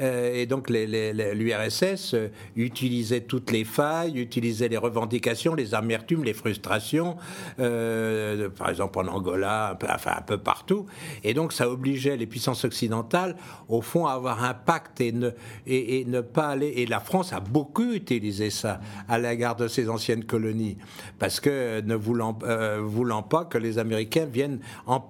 euh, 0.00 0.34
et 0.34 0.46
donc 0.46 0.70
l'URSS 0.70 2.14
euh, 2.14 2.28
utilisait 2.56 3.22
toutes 3.22 3.50
les 3.50 3.64
failles, 3.64 4.18
utilisait 4.18 4.68
les 4.68 4.76
revendications, 4.76 5.54
les 5.54 5.74
amertumes, 5.74 6.24
les 6.24 6.34
frustrations, 6.34 7.16
euh, 7.58 8.48
par 8.50 8.70
exemple 8.70 8.98
en 8.98 9.08
Angola, 9.08 9.70
un 9.70 9.74
peu, 9.74 9.86
enfin 9.90 10.12
un 10.18 10.22
peu 10.22 10.38
partout, 10.38 10.86
et 11.24 11.34
donc 11.34 11.52
ça 11.52 11.68
obligeait 11.68 12.16
les 12.16 12.26
puissances 12.26 12.64
occidentales 12.64 13.36
au 13.68 13.80
fond 13.80 14.06
à 14.06 14.12
avoir 14.12 14.44
un 14.44 14.54
pacte 14.54 15.00
et 15.00 15.12
ne, 15.12 15.30
et, 15.66 16.00
et 16.00 16.04
ne 16.04 16.20
pas 16.20 16.48
aller. 16.48 16.72
Et 16.76 16.86
la 16.86 17.00
France 17.00 17.32
a 17.32 17.40
beaucoup 17.40 17.92
utilisé 17.92 18.50
ça 18.50 18.80
à 19.08 19.18
l'égard 19.18 19.56
de 19.56 19.68
ses 19.68 19.88
anciennes 19.88 20.24
colonies. 20.24 20.76
Parce 21.18 21.40
que 21.40 21.80
ne 21.80 21.94
voulant 21.94 22.38
euh, 22.42 22.57
voulant 22.80 23.22
pas 23.22 23.44
que 23.44 23.58
les 23.58 23.78
Américains 23.78 24.26
viennent 24.26 24.60
en 24.86 25.04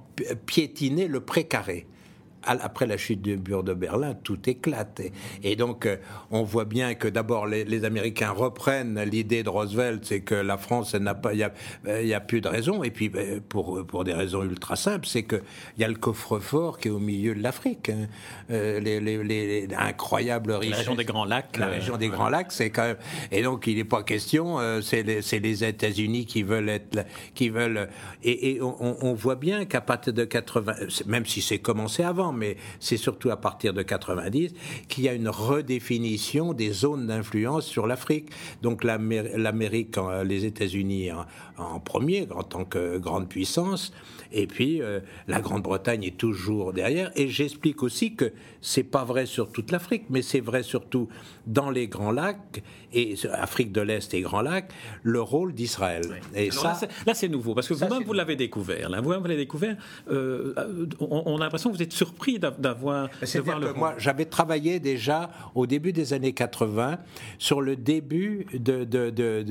piétiner 0.46 1.08
le 1.08 1.20
précaré 1.20 1.86
après 2.44 2.86
la 2.86 2.96
chute 2.96 3.22
du 3.22 3.36
mur 3.36 3.62
de 3.62 3.74
Berlin, 3.74 4.14
tout 4.14 4.38
éclate. 4.48 5.02
Et, 5.42 5.56
donc, 5.56 5.86
euh, 5.86 5.96
on 6.30 6.42
voit 6.42 6.64
bien 6.64 6.94
que 6.94 7.08
d'abord, 7.08 7.46
les, 7.46 7.84
Américains 7.84 8.30
reprennent 8.30 9.00
l'idée 9.04 9.42
de 9.42 9.48
Roosevelt, 9.48 10.04
c'est 10.04 10.20
que 10.20 10.34
la 10.34 10.58
France 10.58 10.94
n'a 10.94 11.14
pas, 11.14 11.32
il 11.34 11.50
n'y 12.04 12.14
a, 12.14 12.20
plus 12.20 12.40
de 12.40 12.48
raison. 12.48 12.82
Et 12.82 12.90
puis, 12.90 13.08
ben, 13.08 13.40
pour, 13.40 13.86
pour 13.86 14.04
des 14.04 14.12
raisons 14.12 14.42
ultra 14.42 14.76
simples, 14.76 15.06
c'est 15.06 15.22
qu'il 15.22 15.42
y 15.78 15.84
a 15.84 15.88
le 15.88 15.94
coffre-fort 15.94 16.78
qui 16.78 16.88
est 16.88 16.90
au 16.90 16.98
milieu 16.98 17.34
de 17.34 17.42
l'Afrique. 17.42 17.90
Hein. 17.90 18.06
Euh, 18.50 18.80
les, 18.80 19.00
les, 19.00 19.68
incroyables 19.76 20.52
richesses. 20.52 20.70
La 20.70 20.76
région 20.78 20.94
des 20.94 21.04
Grands 21.04 21.24
Lacs. 21.24 21.56
La 21.56 21.66
région 21.66 21.96
des 21.96 22.08
Grands 22.08 22.28
Lacs, 22.28 22.52
c'est 22.52 22.70
quand 22.70 22.84
même. 22.84 22.96
Et 23.30 23.42
donc, 23.42 23.66
il 23.66 23.76
n'est 23.76 23.84
pas 23.84 24.02
question, 24.02 24.58
euh, 24.58 24.80
c'est 24.80 25.02
les, 25.02 25.64
États-Unis 25.64 26.26
qui 26.26 26.42
veulent 26.42 26.68
être. 26.68 27.04
Qui 27.34 27.48
veulent, 27.48 27.88
et, 28.22 28.60
on, 28.60 28.96
on, 29.02 29.14
voit 29.14 29.36
bien 29.36 29.64
qu'à 29.64 29.80
partir 29.80 30.12
de 30.12 30.24
80, 30.24 30.74
même 31.06 31.26
si 31.26 31.40
c'est 31.40 31.58
commencé 31.58 32.02
avant, 32.02 32.32
mais 32.38 32.56
c'est 32.80 32.96
surtout 32.96 33.30
à 33.30 33.36
partir 33.36 33.74
de 33.74 33.82
90 33.82 34.54
qu'il 34.88 35.04
y 35.04 35.08
a 35.08 35.12
une 35.12 35.28
redéfinition 35.28 36.52
des 36.52 36.70
zones 36.70 37.06
d'influence 37.06 37.66
sur 37.66 37.86
l'Afrique. 37.86 38.30
Donc 38.62 38.84
l'Amérique, 38.84 39.96
les 40.24 40.44
États-Unis 40.44 41.12
en, 41.12 41.26
premier, 41.84 42.26
en 42.34 42.42
tant 42.42 42.64
que 42.64 42.98
grande 42.98 43.28
puissance, 43.28 43.92
et 44.32 44.46
puis 44.46 44.82
euh, 44.82 45.00
la 45.26 45.40
Grande-Bretagne 45.40 46.04
est 46.04 46.16
toujours 46.16 46.72
derrière. 46.72 47.10
Et 47.16 47.28
j'explique 47.28 47.82
aussi 47.82 48.14
que 48.14 48.32
c'est 48.60 48.82
pas 48.82 49.04
vrai 49.04 49.26
sur 49.26 49.50
toute 49.50 49.70
l'Afrique, 49.70 50.04
mais 50.10 50.22
c'est 50.22 50.40
vrai 50.40 50.62
surtout 50.62 51.08
dans 51.46 51.70
les 51.70 51.88
Grands 51.88 52.12
Lacs 52.12 52.62
et 52.92 53.14
Afrique 53.32 53.72
de 53.72 53.80
l'Est 53.80 54.12
et 54.14 54.20
Grands 54.20 54.42
Lacs, 54.42 54.70
le 55.02 55.20
rôle 55.20 55.54
d'Israël. 55.54 56.02
Et 56.34 56.50
ça, 56.50 56.78
là, 57.06 57.14
c'est 57.14 57.28
nouveau 57.28 57.54
parce 57.54 57.68
que 57.68 57.74
vous-même 57.74 58.04
vous 58.04 58.12
l'avez 58.12 58.36
découvert. 58.36 58.88
Là, 58.88 59.00
vous-même 59.00 59.20
vous 59.20 59.26
l'avez 59.26 59.40
découvert. 59.40 59.76
Euh, 60.10 60.54
on, 61.00 61.36
a 61.36 61.40
l'impression 61.40 61.70
que 61.70 61.76
vous 61.76 61.82
êtes 61.82 61.92
surpris 61.92 62.38
d'avoir. 62.38 63.08
C'est 63.22 63.44
le 63.44 63.72
moi, 63.74 63.94
j'avais 63.98 64.24
travaillé 64.24 64.80
déjà 64.80 65.30
au 65.54 65.66
début 65.66 65.92
des 65.92 66.12
années 66.12 66.32
80 66.32 66.98
sur 67.38 67.60
le 67.60 67.76
début 67.76 68.46
de, 68.52 68.84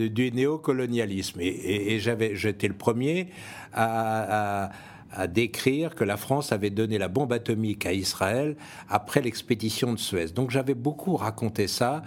du 0.07 0.31
néocolonialisme 0.31 1.39
et, 1.41 1.93
et, 1.93 1.96
j'avais, 1.99 2.35
j'étais 2.35 2.67
le 2.67 2.73
premier 2.73 3.29
à 3.73 4.65
à 4.65 4.71
décrire 5.27 5.95
que 5.95 6.03
la 6.03 6.17
France 6.17 6.51
avait 6.51 6.69
donné 6.69 6.97
la 6.97 7.07
bombe 7.07 7.33
atomique 7.33 7.85
à 7.85 7.93
Israël 7.93 8.55
après 8.89 9.21
l'expédition 9.21 9.93
de 9.93 9.99
Suez. 9.99 10.27
Donc 10.27 10.51
j'avais 10.51 10.73
beaucoup 10.73 11.15
raconté 11.15 11.67
ça 11.67 12.03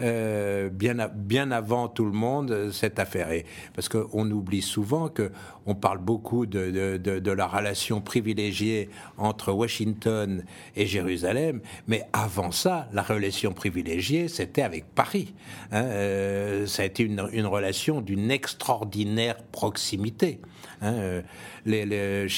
euh, 0.00 0.68
bien, 0.68 1.08
bien 1.14 1.50
avant 1.50 1.88
tout 1.88 2.04
le 2.04 2.12
monde, 2.12 2.70
cette 2.72 2.98
affaire. 2.98 3.30
Et, 3.32 3.46
parce 3.74 3.88
qu'on 3.88 4.30
oublie 4.30 4.62
souvent 4.62 5.08
que 5.08 5.30
on 5.66 5.74
parle 5.74 5.98
beaucoup 5.98 6.46
de, 6.46 6.96
de, 6.96 7.30
la 7.30 7.46
relation 7.46 8.00
privilégiée 8.00 8.88
entre 9.18 9.52
Washington 9.52 10.42
et 10.74 10.86
Jérusalem, 10.86 11.60
mais 11.86 12.02
avant 12.12 12.50
ça, 12.50 12.88
la 12.92 13.02
relation 13.02 13.52
privilégiée, 13.52 14.28
c'était 14.28 14.62
avec 14.62 14.86
Paris. 14.94 15.34
Hein, 15.70 15.84
euh, 15.84 16.66
ça 16.66 16.82
a 16.82 16.86
été 16.86 17.04
une, 17.04 17.28
une 17.32 17.46
relation 17.46 18.00
d'une 18.00 18.30
extraordinaire 18.30 19.36
proximité. 19.52 20.40
Hein, 20.82 20.94
euh, 20.94 21.22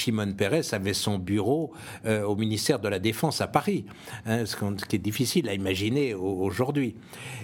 Shimon 0.03 0.33
Peres 0.33 0.73
avait 0.73 0.95
son 0.95 1.19
bureau 1.19 1.73
euh, 2.07 2.25
au 2.25 2.37
ministère 2.37 2.81
de 2.81 2.89
la 2.89 2.99
Défense 2.99 3.41
à 3.41 3.47
Paris, 3.47 3.85
hein, 4.27 4.45
ce, 4.47 4.57
qui 4.57 4.97
est 4.97 4.99
difficile 4.99 5.49
à 5.49 5.55
imaginer 5.55 6.15
aujourd'hui. 6.15 6.97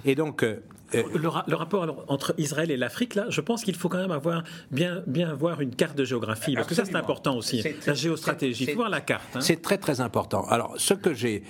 Et 0.04 0.14
donc, 0.14 0.42
euh, 0.42 0.60
le, 0.92 1.28
rapport 1.28 2.04
entre 2.08 2.34
Israël 2.38 2.70
et 2.70 2.76
l'Afrique, 2.76 3.14
là, 3.14 3.26
je 3.28 3.40
pense 3.40 3.62
qu'il 3.62 3.76
faut 3.76 3.88
quand 3.88 3.98
même 3.98 4.10
avoir 4.10 4.42
bien, 4.70 5.02
bien 5.06 5.28
avoir 5.30 5.60
une 5.60 5.74
carte 5.74 5.96
de 5.96 6.04
géographie, 6.04 6.54
parce 6.54 6.66
que 6.66 6.74
ça 6.74 6.84
c'est 6.84 6.96
important 6.96 7.36
aussi, 7.36 7.62
la 7.86 7.94
géostratégie. 7.94 8.64
Il 8.64 8.70
faut 8.70 8.76
voir 8.76 8.90
la 8.90 9.02
carte. 9.02 9.36
Hein. 9.36 9.40
C'est 9.40 9.62
très 9.62 9.78
très 9.78 10.00
important. 10.00 10.46
Alors, 10.48 10.74
ce 10.78 10.94
que 10.94 11.14
j'ai 11.14 11.42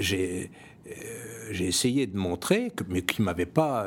j'ai 0.00 0.50
essayé 1.50 2.06
de 2.06 2.16
montrer, 2.16 2.70
mais 2.88 3.02
qui 3.02 3.22
m'avait 3.22 3.46
pas 3.46 3.86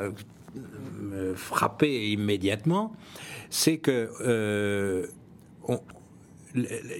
frappé 1.34 2.10
immédiatement, 2.10 2.92
c'est 3.50 3.78
que 3.78 4.10
euh, 4.22 5.06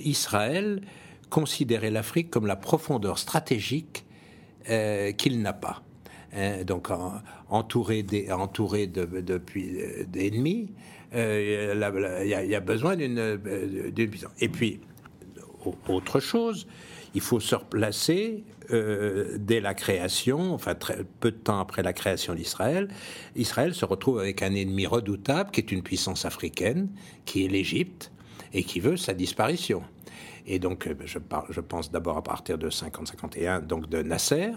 Israël 0.04 0.82
considérait 1.30 1.90
l'Afrique 1.90 2.30
comme 2.30 2.46
la 2.46 2.56
profondeur 2.56 3.18
stratégique 3.18 4.04
euh, 4.68 5.12
qu'il 5.12 5.40
n'a 5.42 5.52
pas. 5.52 5.82
Hein, 6.34 6.64
donc 6.64 6.88
entouré 7.48 8.02
d'ennemis, 10.06 10.70
il 11.14 12.46
y, 12.48 12.54
a 12.54 12.60
besoin 12.60 12.96
d'une 12.96 13.40
Et 14.40 14.48
puis, 14.48 14.80
autre 15.88 16.20
chose, 16.20 16.66
il 17.14 17.20
faut 17.20 17.40
se 17.40 17.54
replacer 17.54 18.44
euh, 18.70 19.36
dès 19.38 19.60
la 19.60 19.74
création, 19.74 20.54
enfin 20.54 20.74
peu 21.20 21.30
de 21.30 21.36
temps 21.36 21.60
après 21.60 21.82
la 21.82 21.92
création 21.92 22.34
d'Israël. 22.34 22.88
Israël 23.36 23.74
se 23.74 23.84
retrouve 23.84 24.20
avec 24.20 24.42
un 24.42 24.54
ennemi 24.54 24.86
redoutable 24.86 25.50
qui 25.50 25.60
est 25.60 25.72
une 25.72 25.82
puissance 25.82 26.24
africaine, 26.24 26.88
qui 27.24 27.44
est 27.44 27.48
l'Égypte, 27.48 28.10
et 28.52 28.62
qui 28.62 28.80
veut 28.80 28.96
sa 28.96 29.14
disparition. 29.14 29.82
Et 30.46 30.58
donc, 30.58 30.86
euh, 30.86 30.94
je, 31.04 31.18
je 31.50 31.60
pense 31.60 31.90
d'abord 31.90 32.16
à 32.16 32.22
partir 32.22 32.58
de 32.58 32.68
50-51, 32.68 33.66
donc 33.66 33.88
de 33.88 34.02
Nasser. 34.02 34.50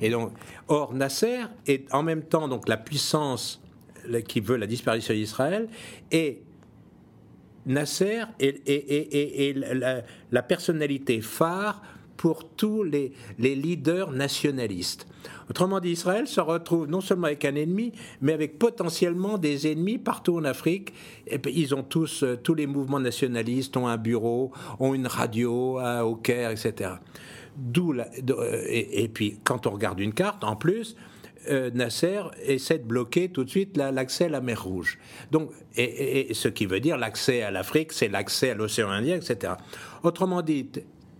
Et 0.00 0.10
donc, 0.10 0.32
or, 0.68 0.92
Nasser 0.92 1.40
est 1.66 1.92
en 1.94 2.02
même 2.02 2.22
temps 2.22 2.48
donc 2.48 2.68
la 2.68 2.76
puissance 2.76 3.60
qui 4.28 4.40
veut 4.40 4.56
la 4.56 4.66
disparition 4.66 5.14
d'Israël 5.14 5.68
et 6.10 6.42
Nasser 7.66 8.22
est, 8.40 10.02
la, 10.30 10.42
personnalité 10.42 11.20
phare 11.20 11.80
pour 12.22 12.48
tous 12.50 12.84
les, 12.84 13.12
leaders 13.36 14.12
nationalistes. 14.12 15.08
Autrement 15.50 15.80
dit, 15.80 15.90
Israël 15.90 16.28
se 16.28 16.40
retrouve 16.40 16.86
non 16.86 17.00
seulement 17.00 17.26
avec 17.26 17.44
un 17.44 17.56
ennemi, 17.56 17.90
mais 18.20 18.32
avec 18.32 18.60
potentiellement 18.60 19.38
des 19.38 19.66
ennemis 19.66 19.98
partout 19.98 20.36
en 20.36 20.44
Afrique. 20.44 20.92
Et 21.26 21.40
ils 21.52 21.74
ont 21.74 21.82
tous, 21.82 22.22
euh, 22.22 22.36
tous 22.36 22.54
les 22.54 22.68
mouvements 22.68 23.00
nationalistes 23.00 23.76
ont 23.76 23.88
un 23.88 23.96
bureau, 23.96 24.52
ont 24.78 24.94
une 24.94 25.08
radio 25.08 25.80
au 25.80 26.14
Caire, 26.14 26.52
etc. 26.52 26.92
D'où 27.56 27.92
euh, 27.92 28.04
et, 28.68 29.08
puis 29.08 29.40
quand 29.42 29.66
on 29.66 29.70
regarde 29.70 29.98
une 29.98 30.14
carte, 30.14 30.44
en 30.44 30.54
plus, 30.54 30.94
euh, 31.50 31.72
Nasser 31.74 32.20
essaie 32.44 32.78
de 32.78 32.84
bloquer 32.84 33.30
tout 33.30 33.42
de 33.42 33.50
suite 33.50 33.76
l'accès 33.76 34.26
à 34.26 34.28
la 34.28 34.40
mer 34.40 34.62
Rouge. 34.62 35.00
Donc, 35.32 35.50
et, 35.76 36.32
ce 36.34 36.46
qui 36.46 36.66
veut 36.66 36.78
dire 36.78 36.98
l'accès 36.98 37.42
à 37.42 37.50
l'Afrique, 37.50 37.92
c'est 37.92 38.08
l'accès 38.08 38.50
à 38.50 38.54
l'océan 38.54 38.90
Indien, 38.90 39.16
etc. 39.16 39.54
Autrement 40.04 40.40
dit, 40.42 40.68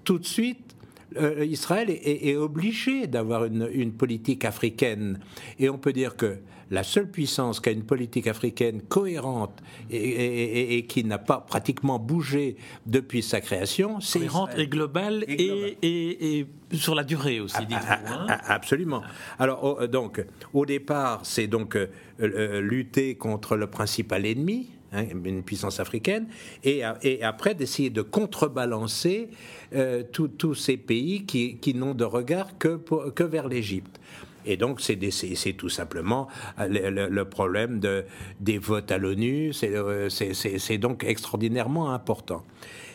tout 0.05 0.21
de 0.21 0.27
suite, 0.27 0.72
euh, 1.21 1.45
Israël 1.45 1.89
est, 1.91 2.37
obligé 2.37 3.07
d'avoir 3.07 3.45
une, 3.45 3.93
politique 3.93 4.45
africaine. 4.45 5.21
Et 5.59 5.69
on 5.69 5.79
peut 5.79 5.93
dire 5.93 6.17
que 6.17 6.39
la 6.71 6.83
seule 6.83 7.11
puissance 7.11 7.61
qui 7.61 7.69
a 7.69 7.73
une 7.73 7.85
politique 7.85 8.27
africaine 8.27 8.81
cohérente 8.83 9.63
et, 9.91 10.87
qui 10.89 11.05
n'a 11.05 11.19
pas 11.19 11.39
pratiquement 11.39 11.99
bougé 11.99 12.57
depuis 12.87 13.23
sa 13.23 13.41
création, 13.41 14.01
c'est 14.01 14.21
cohérente 14.21 14.51
et 14.57 14.67
globale 14.67 15.25
et, 15.29 16.47
sur 16.73 16.95
la 16.95 17.05
durée 17.05 17.41
aussi. 17.41 17.57
Ah, 17.71 17.89
ah, 17.89 18.01
hein. 18.07 18.27
ah, 18.29 18.55
absolument. 18.55 19.03
Alors 19.39 19.87
donc 19.89 20.25
au 20.55 20.65
départ, 20.65 21.21
c'est 21.25 21.47
donc 21.47 21.77
euh, 21.77 21.89
euh, 22.21 22.61
lutter 22.61 23.17
contre 23.17 23.57
le 23.57 23.67
principal 23.67 24.25
ennemi, 24.25 24.71
hein, 24.93 25.05
une 25.25 25.43
puissance 25.43 25.81
africaine, 25.81 26.27
et, 26.65 26.83
après 27.23 27.55
d'essayer 27.55 27.91
de 27.91 28.03
contrebalancer 28.03 29.29
euh, 29.75 30.03
tous 30.13 30.55
ces 30.55 30.77
pays 30.77 31.25
qui, 31.25 31.75
n'ont 31.75 31.95
de 31.95 32.05
regard 32.05 32.59
que, 32.59 33.23
vers 33.23 33.49
l'Égypte. 33.49 34.01
Et 34.45 34.57
donc, 34.57 34.81
c'est 34.81 35.53
tout 35.57 35.69
simplement 35.69 36.29
euh, 36.59 37.09
le, 37.09 37.25
problème 37.25 37.79
de, 37.79 38.05
des 38.41 38.59
votes 38.59 38.91
à 38.91 38.99
l'ONU, 38.99 39.53
euh, 39.63 40.09
c'est 40.09 40.79
donc 40.79 41.05
extraordinairement 41.05 41.93
important. 41.93 42.45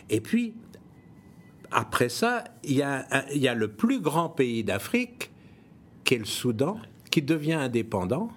Et 0.10 0.20
puis, 0.20 0.54
après 1.72 2.10
ça, 2.10 2.44
il 2.64 2.78
y 2.78 2.82
a, 2.82 3.06
il 3.34 3.42
y 3.42 3.48
a 3.48 3.56
le 3.56 3.70
plus 3.70 4.00
grand 4.00 4.30
pays 4.30 4.64
d'Afrique, 4.64 5.32
qui 6.04 6.16
est 6.16 6.20
le 6.20 6.26
Soudan, 6.26 6.80
qui 7.12 7.22
devient 7.22 7.54
indépendant 7.54 8.30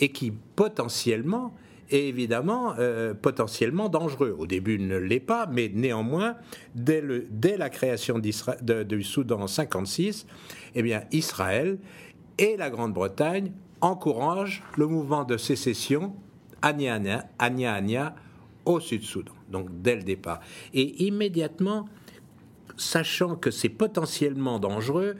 et 0.00 0.10
qui 0.10 0.30
potentiellement 0.30 1.52
est 1.90 2.06
évidemment 2.06 2.74
euh, 2.78 3.14
potentiellement 3.14 3.88
dangereux. 3.88 4.34
Au 4.38 4.46
début, 4.46 4.78
ne 4.78 4.96
l'est 4.96 5.20
pas, 5.20 5.46
mais 5.46 5.70
néanmoins, 5.72 6.36
dès, 6.74 7.00
le, 7.00 7.26
dès 7.30 7.56
la 7.56 7.70
création 7.70 8.18
du 8.18 9.02
Soudan 9.02 9.40
en 9.40 9.46
56, 9.46 10.26
eh 10.74 10.82
bien, 10.82 11.02
Israël 11.12 11.78
et 12.38 12.56
la 12.56 12.70
Grande-Bretagne 12.70 13.52
encouragent 13.80 14.62
le 14.76 14.86
mouvement 14.86 15.24
de 15.24 15.36
sécession 15.36 16.14
Anya-Anya 16.62 18.14
au 18.64 18.80
Sud-Soudan, 18.80 19.32
donc 19.50 19.68
dès 19.82 19.96
le 19.96 20.02
départ. 20.02 20.40
Et 20.74 21.04
immédiatement, 21.04 21.88
sachant 22.76 23.36
que 23.36 23.50
c'est 23.50 23.68
potentiellement 23.68 24.58
dangereux, 24.58 25.16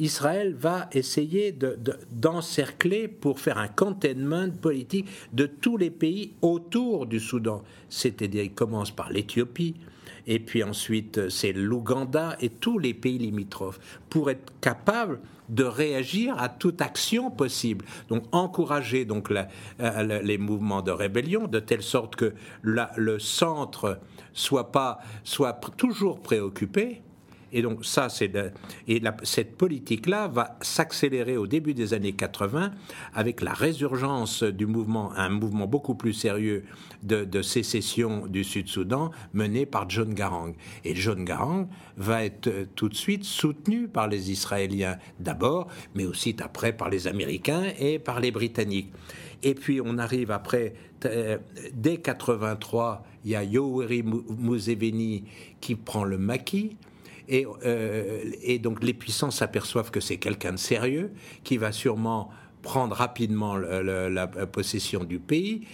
Israël 0.00 0.54
va 0.54 0.88
essayer 0.92 1.54
d'encercler 2.10 3.06
pour 3.06 3.38
faire 3.38 3.58
un 3.58 3.68
containment 3.68 4.50
politique 4.50 5.06
de 5.32 5.44
tous 5.44 5.76
les 5.76 5.90
pays 5.90 6.32
autour 6.40 7.06
du 7.06 7.20
Soudan. 7.20 7.62
C'est-à-dire, 7.90 8.42
il 8.42 8.54
commence 8.54 8.90
par 8.90 9.10
l'Éthiopie, 9.10 9.74
et 10.26 10.38
puis 10.38 10.64
ensuite 10.64 11.28
c'est 11.28 11.52
l'Ouganda 11.52 12.36
et 12.40 12.48
tous 12.48 12.78
les 12.78 12.94
pays 12.94 13.18
limitrophes, 13.18 13.78
pour 14.08 14.30
être 14.30 14.52
capable 14.62 15.20
de 15.50 15.64
réagir 15.64 16.38
à 16.38 16.48
toute 16.48 16.80
action 16.80 17.30
possible. 17.30 17.84
Donc 18.08 18.24
encourager 18.32 19.04
donc 19.04 19.30
euh, 19.30 20.22
les 20.22 20.38
mouvements 20.38 20.80
de 20.80 20.92
rébellion 20.92 21.46
de 21.46 21.58
telle 21.58 21.82
sorte 21.82 22.16
que 22.16 22.32
le 22.62 23.18
centre 23.18 23.98
soit 24.32 24.72
pas 24.72 25.00
soit 25.24 25.60
toujours 25.76 26.20
préoccupé 26.20 27.02
et 27.52 27.62
donc 27.62 27.84
ça, 27.84 28.08
c'est 28.08 28.30
et 28.86 29.02
cette 29.22 29.56
politique-là 29.56 30.28
va 30.28 30.56
s'accélérer 30.60 31.36
au 31.36 31.46
début 31.46 31.74
des 31.74 31.94
années 31.94 32.12
80 32.12 32.70
avec 33.14 33.40
la 33.40 33.52
résurgence 33.52 34.42
du 34.42 34.66
mouvement, 34.66 35.12
un 35.16 35.28
mouvement 35.28 35.66
beaucoup 35.66 35.94
plus 35.94 36.12
sérieux 36.12 36.64
de, 37.02 37.42
sécession 37.42 38.26
du 38.26 38.44
Sud-Soudan 38.44 39.10
mené 39.32 39.66
par 39.66 39.88
John 39.88 40.14
Garang. 40.14 40.54
Et 40.84 40.94
John 40.94 41.24
Garang 41.24 41.68
va 41.96 42.24
être 42.24 42.48
euh, 42.48 42.66
tout 42.74 42.88
de 42.88 42.94
suite 42.94 43.24
soutenu 43.24 43.88
par 43.88 44.08
les 44.08 44.30
Israéliens 44.30 44.98
d'abord, 45.18 45.68
mais 45.94 46.04
aussi 46.04 46.36
après 46.40 46.72
par 46.72 46.90
les 46.90 47.06
Américains 47.06 47.64
et 47.78 47.98
par 47.98 48.20
les 48.20 48.30
Britanniques. 48.30 48.92
Et 49.42 49.54
puis 49.54 49.80
on 49.82 49.98
arrive 49.98 50.30
après, 50.30 50.74
euh, 51.06 51.38
dès 51.72 51.96
83, 51.96 53.04
il 53.24 53.30
y 53.30 53.36
a 53.36 53.42
Yoweri 53.42 54.02
Museveni 54.02 55.24
qui 55.60 55.74
prend 55.74 56.04
le 56.04 56.18
maquis 56.18 56.76
euh, 57.32 58.22
et, 58.42 58.58
donc 58.58 58.82
les 58.82 58.94
puissances 58.94 59.36
s'aperçoivent 59.36 59.90
que 59.90 60.00
c'est 60.00 60.16
quelqu'un 60.16 60.52
de 60.52 60.58
sérieux 60.58 61.12
qui 61.44 61.56
va 61.56 61.72
sûrement 61.72 62.30
prendre 62.62 62.94
rapidement 62.94 63.56
la 63.56 64.26
possession 64.26 65.04
du 65.04 65.18
pays. 65.18 65.66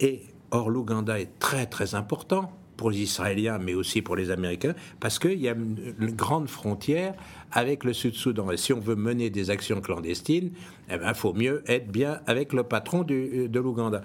Et 0.00 0.22
or, 0.50 0.70
l'Ouganda 0.70 1.18
est 1.18 1.38
très 1.38 1.66
très 1.66 1.94
important 1.94 2.52
pour 2.76 2.90
les 2.92 3.00
Israéliens, 3.00 3.58
mais 3.58 3.74
aussi 3.74 4.02
pour 4.02 4.14
les 4.14 4.30
Américains, 4.30 4.74
parce 5.00 5.18
qu'il 5.18 5.40
y 5.40 5.48
a 5.48 5.52
une, 5.52 6.12
grande 6.12 6.48
frontière 6.48 7.12
avec 7.50 7.82
le 7.82 7.92
Sud-Soudan. 7.92 8.52
Et 8.52 8.56
si 8.56 8.72
on 8.72 8.78
veut 8.78 8.94
mener 8.94 9.30
des 9.30 9.50
actions 9.50 9.80
clandestines, 9.80 10.52
il 10.88 10.94
eh 10.94 10.98
ben, 10.98 11.12
faut 11.12 11.34
mieux 11.34 11.64
être 11.66 11.90
bien 11.90 12.20
avec 12.26 12.52
le 12.52 12.62
patron 12.62 13.02
de 13.02 13.58
l'Ouganda. 13.58 14.02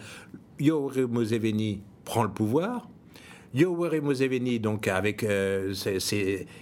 Yoweri 0.59 1.05
Museveni 1.05 1.81
prend 2.03 2.23
le 2.23 2.31
pouvoir, 2.31 2.89
Yoweri 3.53 4.01
Museveni, 4.01 4.59
donc 4.59 4.87
avec, 4.87 5.23
euh, 5.23 5.73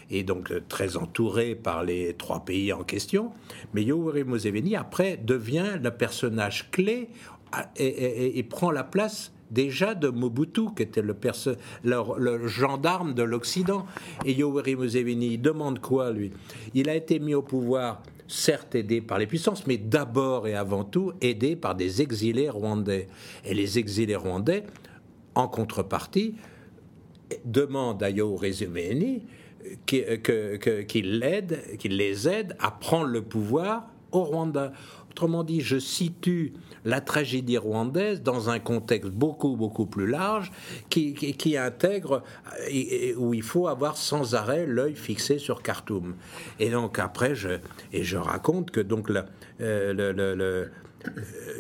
est, 0.10 0.23
donc 0.23 0.51
très 0.67 0.97
entouré 0.97 1.56
par 1.56 1.84
les 1.84 2.13
trois 2.15 2.43
pays 2.43 2.73
en 2.73 2.84
question, 2.84 3.32
mais 3.73 3.84
Yoweri 3.84 4.25
Museveni 4.25 4.75
après 4.75 5.17
devient 5.17 5.80
le 5.82 5.91
personnage 5.91 6.69
clé 6.71 7.10
et, 7.77 8.43
prend 8.43 8.71
la 8.71 8.84
place 8.84 9.32
déjà 9.51 9.95
de 9.95 10.10
Mobutu, 10.10 10.73
qui 10.75 10.84
était 10.84 11.01
le, 11.01 12.47
gendarme 12.47 13.13
de 13.13 13.23
l'Occident. 13.23 13.86
Et 14.25 14.34
Yoweri 14.34 14.75
Museveni 14.75 15.38
demande 15.38 15.80
quoi, 15.80 16.12
lui? 16.12 16.32
Il 16.73 16.89
a 16.89 16.95
été 16.95 17.19
mis 17.19 17.34
au 17.34 17.41
pouvoir 17.41 18.01
certes 18.27 18.75
aidé 18.75 19.01
par 19.01 19.17
les 19.17 19.27
puissances, 19.27 19.67
mais 19.67 19.77
d'abord 19.77 20.47
et 20.47 20.56
avant 20.56 20.86
tout 20.86 21.12
aidé 21.19 21.56
par 21.56 21.75
des 21.75 22.01
exilés 22.01 22.49
rwandais. 22.49 23.08
Et 23.45 23.54
les 23.54 23.77
exilés 23.77 24.15
rwandais, 24.15 24.63
en 25.36 25.47
contrepartie, 25.47 26.36
demandent 27.46 28.04
à 28.04 28.10
Yoweri 28.10 28.50
Museveni 28.50 29.24
qu'il 29.86 31.17
les 31.98 32.30
aide 32.30 32.56
à 32.60 32.72
prendre 32.72 33.08
le 33.08 33.22
pouvoir 33.22 33.88
au 34.12 34.24
Rwanda. 34.24 34.74
Autrement 35.10 35.44
dit, 35.44 35.60
je 35.60 35.78
situe 35.78 36.54
la 36.86 37.02
tragédie 37.02 37.58
rwandaise 37.58 38.24
dans 38.24 38.50
un 38.50 38.60
contexte 38.60 39.12
beaucoup, 39.12 39.58
beaucoup 39.58 39.86
plus 39.86 40.08
large 40.08 40.52
qui, 40.89 41.58
intègre, 41.58 42.24
où 43.17 43.34
il 43.34 43.44
faut 43.44 43.67
avoir 43.67 43.98
sans 43.98 44.36
arrêt 44.36 44.65
l'œil 44.65 44.96
fixé 44.96 45.38
sur 45.38 45.62
Khartoum. 45.62 46.15
Et 46.60 46.70
donc 46.70 46.98
après, 46.98 47.36
je, 47.36 48.15
raconte 48.15 48.72
que 48.72 48.80
donc 48.80 49.10
euh, 49.10 49.94
le 49.94 50.15
euh, 50.17 50.65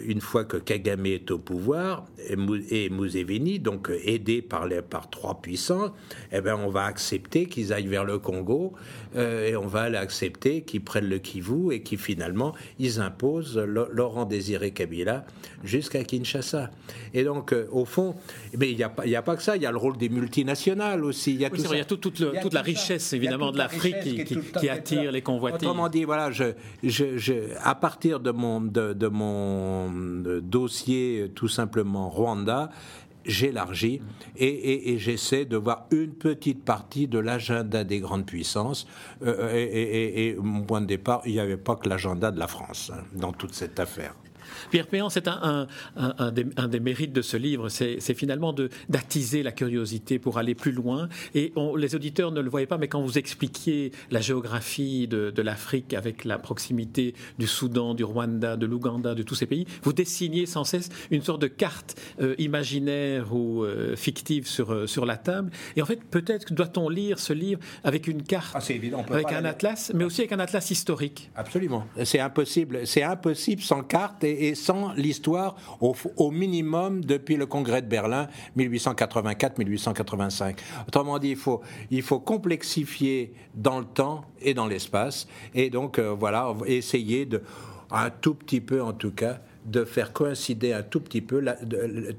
une 0.05 0.21
fois 0.21 0.45
que 0.45 0.57
Kagame 0.57 1.05
est 1.05 1.31
au 1.31 1.37
pouvoir 1.37 2.05
et 2.27 2.89
Museveni, 2.89 3.59
donc 3.59 3.91
aidé 4.03 4.41
par, 4.41 4.67
les, 4.67 4.81
par 4.81 5.09
trois 5.09 5.41
puissances, 5.41 5.91
eh 6.31 6.41
ben 6.41 6.55
on 6.55 6.69
va 6.69 6.85
accepter 6.85 7.45
qu'ils 7.45 7.73
aillent 7.73 7.87
vers 7.87 8.05
le 8.05 8.19
Congo 8.19 8.73
euh, 9.15 9.47
et 9.47 9.55
on 9.55 9.67
va 9.67 9.83
accepter 9.99 10.61
qu'ils 10.61 10.83
prennent 10.83 11.09
le 11.09 11.19
Kivu 11.19 11.73
et 11.73 11.81
qui 11.81 11.97
finalement 11.97 12.53
ils 12.79 12.99
imposent 12.99 13.57
Laurent 13.57 14.25
Désiré 14.25 14.71
Kabila 14.71 15.25
jusqu'à 15.63 16.03
Kinshasa. 16.03 16.71
Et 17.13 17.23
donc 17.23 17.53
euh, 17.53 17.67
au 17.71 17.85
fond, 17.85 18.15
mais 18.57 18.71
il 18.71 18.77
n'y 18.77 18.83
a, 18.83 18.89
pas, 18.89 19.03
a 19.03 19.21
pas 19.21 19.35
que 19.35 19.43
ça, 19.43 19.55
il 19.55 19.63
y 19.63 19.65
a 19.65 19.71
le 19.71 19.77
rôle 19.77 19.97
des 19.97 20.09
multinationales 20.09 21.03
aussi. 21.03 21.33
Il 21.33 21.41
y 21.41 21.45
a, 21.45 21.49
tout 21.49 21.97
toute, 21.97 22.19
la 22.53 22.61
richesse 22.61 23.13
évidemment 23.13 23.51
de 23.51 23.57
l'Afrique 23.57 24.25
qui, 24.25 24.69
attire 24.69 25.11
les 25.11 25.21
convoitises. 25.21 25.67
Autrement 25.67 25.89
dit, 25.89 26.03
voilà, 26.03 26.31
je, 26.31 26.53
je, 26.83 27.33
à 27.61 27.75
partir 27.75 28.19
de 28.19 28.31
mon, 28.31 28.61
de 28.61 29.07
mon 29.07 29.30
dossier 30.41 31.31
tout 31.35 31.47
simplement 31.47 32.09
Rwanda, 32.09 32.69
j'élargis 33.25 34.01
et, 34.35 34.97
j'essaie 34.97 35.45
de 35.45 35.57
voir 35.57 35.85
une 35.91 36.13
petite 36.13 36.63
partie 36.63 37.07
de 37.07 37.19
l'agenda 37.19 37.83
des 37.83 37.99
grandes 37.99 38.25
puissances. 38.25 38.87
Euh, 39.23 39.53
et, 39.53 40.27
et, 40.27 40.35
mon 40.35 40.63
point 40.63 40.81
de 40.81 40.87
départ, 40.87 41.21
il 41.25 41.33
n'y 41.33 41.39
avait 41.39 41.57
pas 41.57 41.75
que 41.75 41.87
l'agenda 41.87 42.31
de 42.31 42.39
la 42.39 42.47
France 42.47 42.91
hein, 42.93 43.03
dans 43.13 43.31
toute 43.31 43.53
cette 43.53 43.79
affaire. 43.79 44.15
Pierre 44.69 44.87
Péan, 44.87 45.09
c'est 45.09 45.27
un, 45.27 45.67
des, 46.31 46.79
mérites 46.79 47.13
de 47.13 47.21
ce 47.21 47.37
livre, 47.37 47.69
c'est 47.69 48.13
finalement 48.13 48.53
d'attiser 48.89 49.43
la 49.43 49.51
curiosité 49.51 50.19
pour 50.19 50.37
aller 50.37 50.55
plus 50.55 50.71
loin. 50.71 51.09
Et 51.35 51.53
les 51.77 51.95
auditeurs 51.95 52.31
ne 52.31 52.41
le 52.41 52.49
voyaient 52.49 52.67
pas, 52.67 52.77
mais 52.77 52.87
quand 52.87 53.01
vous 53.01 53.17
expliquiez 53.17 53.91
la 54.09 54.21
géographie 54.21 55.07
de, 55.07 55.41
l'Afrique 55.41 55.93
avec 55.93 56.23
la 56.23 56.37
proximité 56.37 57.15
du 57.39 57.47
Soudan, 57.47 57.95
du 57.95 58.03
Rwanda, 58.03 58.57
de 58.57 58.65
l'Ouganda, 58.65 59.15
de 59.15 59.23
tous 59.23 59.35
ces 59.35 59.47
pays, 59.47 59.65
vous 59.81 59.93
dessiniez 59.93 60.45
sans 60.45 60.63
cesse 60.63 60.89
une 61.09 61.23
sorte 61.23 61.41
de 61.41 61.47
carte 61.47 61.99
euh, 62.21 62.35
imaginaire 62.37 63.33
ou 63.33 63.63
euh, 63.63 63.95
fictive 63.95 64.47
sur, 64.47 64.71
euh, 64.71 64.87
sur 64.87 65.05
la 65.05 65.17
table. 65.17 65.51
Et 65.75 65.81
en 65.81 65.85
fait, 65.85 66.03
peut-être 66.03 66.53
doit-on 66.53 66.89
lire 66.89 67.19
ce 67.19 67.33
livre 67.33 67.59
avec 67.83 68.07
une 68.07 68.23
carte, 68.23 68.55
ah, 68.55 68.61
évident, 68.69 69.05
avec 69.09 69.31
un 69.31 69.45
atlas, 69.45 69.91
mais 69.95 70.03
aussi 70.03 70.21
avec 70.21 70.31
un 70.31 70.39
atlas 70.39 70.69
historique. 70.69 71.31
Absolument. 71.35 71.87
C'est 72.03 72.19
impossible. 72.19 72.85
C'est 72.85 73.03
impossible 73.03 73.61
sans 73.61 73.83
carte 73.83 74.23
et 74.23 74.40
et 74.41 74.55
sans 74.55 74.93
l'histoire 74.93 75.55
au, 75.79 76.31
minimum 76.31 77.05
depuis 77.05 77.35
le 77.35 77.45
congrès 77.45 77.81
de 77.81 77.87
Berlin 77.87 78.27
1884-1885. 78.57 80.55
Autrement 80.87 81.19
dit, 81.19 81.29
il 81.29 81.35
faut, 81.35 81.61
il 81.91 82.01
faut 82.01 82.19
complexifier 82.19 83.33
dans 83.53 83.79
le 83.79 83.85
temps 83.85 84.25
et 84.41 84.53
dans 84.53 84.65
l'espace 84.67 85.27
et 85.53 85.69
donc 85.69 85.99
euh, 85.99 86.15
voilà, 86.17 86.53
essayer 86.65 87.25
de 87.25 87.43
un 87.91 88.09
tout 88.09 88.33
petit 88.33 88.61
peu 88.61 88.81
en 88.81 88.93
tout 88.93 89.11
cas 89.11 89.39
de 89.65 89.83
faire 89.83 90.11
coïncider 90.11 90.73
un 90.73 90.81
tout 90.81 90.99
petit 91.01 91.21
peu 91.21 91.45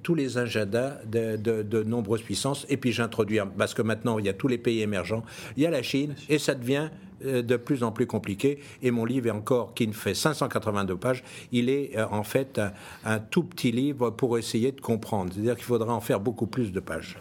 tous 0.02 0.14
les 0.14 0.38
agendas 0.38 0.98
de, 1.06 1.36
de, 1.36 1.82
nombreuses 1.82 2.22
puissances. 2.22 2.66
Et 2.68 2.76
puis 2.76 2.92
j'introduis, 2.92 3.40
parce 3.58 3.74
que 3.74 3.82
maintenant 3.82 4.18
il 4.18 4.26
y 4.26 4.28
a 4.28 4.32
tous 4.32 4.48
les 4.48 4.58
pays 4.58 4.80
émergents, 4.80 5.24
il 5.56 5.64
y 5.64 5.66
a 5.66 5.70
la 5.70 5.82
Chine, 5.82 6.14
et 6.28 6.38
ça 6.38 6.54
devient 6.54 6.90
de 7.22 7.56
plus 7.56 7.82
en 7.82 7.92
plus 7.92 8.06
compliqué. 8.06 8.58
Et 8.82 8.90
mon 8.90 9.04
livre 9.04 9.26
est 9.26 9.30
encore, 9.30 9.74
qui 9.74 9.86
ne 9.86 9.92
fait 9.92 10.14
582 10.14 10.96
pages, 10.96 11.24
il 11.52 11.68
est 11.68 11.96
euh, 11.96 12.06
en 12.10 12.22
fait 12.22 12.60
un 13.04 13.18
tout 13.18 13.44
petit 13.44 13.72
livre 13.72 14.10
pour 14.10 14.38
essayer 14.38 14.72
de 14.72 14.80
comprendre. 14.80 15.32
C'est-à-dire 15.32 15.56
qu'il 15.56 15.64
faudra 15.64 15.94
en 15.94 16.00
faire 16.00 16.20
beaucoup 16.20 16.46
plus 16.46 16.72
de 16.72 16.80
pages. 16.80 17.18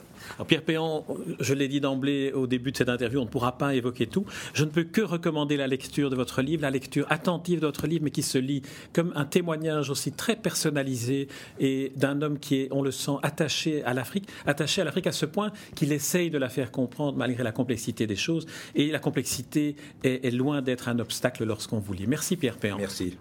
Pierre 0.47 0.63
Péan, 0.63 1.05
je 1.39 1.53
l'ai 1.53 1.67
dit 1.67 1.81
d'emblée 1.81 2.31
au 2.33 2.47
début 2.47 2.71
de 2.71 2.77
cette 2.77 2.89
interview, 2.89 3.19
on 3.19 3.25
ne 3.25 3.29
pourra 3.29 3.57
pas 3.57 3.75
évoquer 3.75 4.07
tout. 4.07 4.25
Je 4.53 4.65
ne 4.65 4.69
peux 4.69 4.83
que 4.83 5.01
recommander 5.01 5.57
la 5.57 5.67
lecture 5.67 6.09
de 6.09 6.15
votre 6.15 6.41
livre, 6.41 6.61
la 6.61 6.71
lecture 6.71 7.05
attentive 7.09 7.59
de 7.59 7.65
votre 7.65 7.87
livre, 7.87 8.03
mais 8.03 8.11
qui 8.11 8.23
se 8.23 8.37
lit 8.37 8.61
comme 8.93 9.11
un 9.15 9.25
témoignage 9.25 9.89
aussi 9.89 10.11
très 10.11 10.35
personnalisé 10.35 11.27
et 11.59 11.91
d'un 11.95 12.21
homme 12.21 12.39
qui 12.39 12.55
est, 12.55 12.67
on 12.71 12.81
le 12.81 12.91
sent, 12.91 13.17
attaché 13.23 13.83
à 13.83 13.93
l'Afrique, 13.93 14.27
attaché 14.45 14.81
à 14.81 14.85
l'Afrique 14.85 15.07
à 15.07 15.11
ce 15.11 15.25
point 15.25 15.51
qu'il 15.75 15.91
essaye 15.91 16.29
de 16.29 16.37
la 16.37 16.49
faire 16.49 16.71
comprendre 16.71 17.17
malgré 17.17 17.43
la 17.43 17.51
complexité 17.51 18.07
des 18.07 18.15
choses. 18.15 18.45
Et 18.75 18.91
la 18.91 18.99
complexité 18.99 19.75
est, 20.03 20.25
est 20.25 20.31
loin 20.31 20.61
d'être 20.61 20.89
un 20.89 20.99
obstacle 20.99 21.43
lorsqu'on 21.43 21.79
vous 21.79 21.93
lit. 21.93 22.07
Merci 22.07 22.37
Pierre 22.37 22.57
Péan. 22.57 22.77
Merci. 22.77 23.17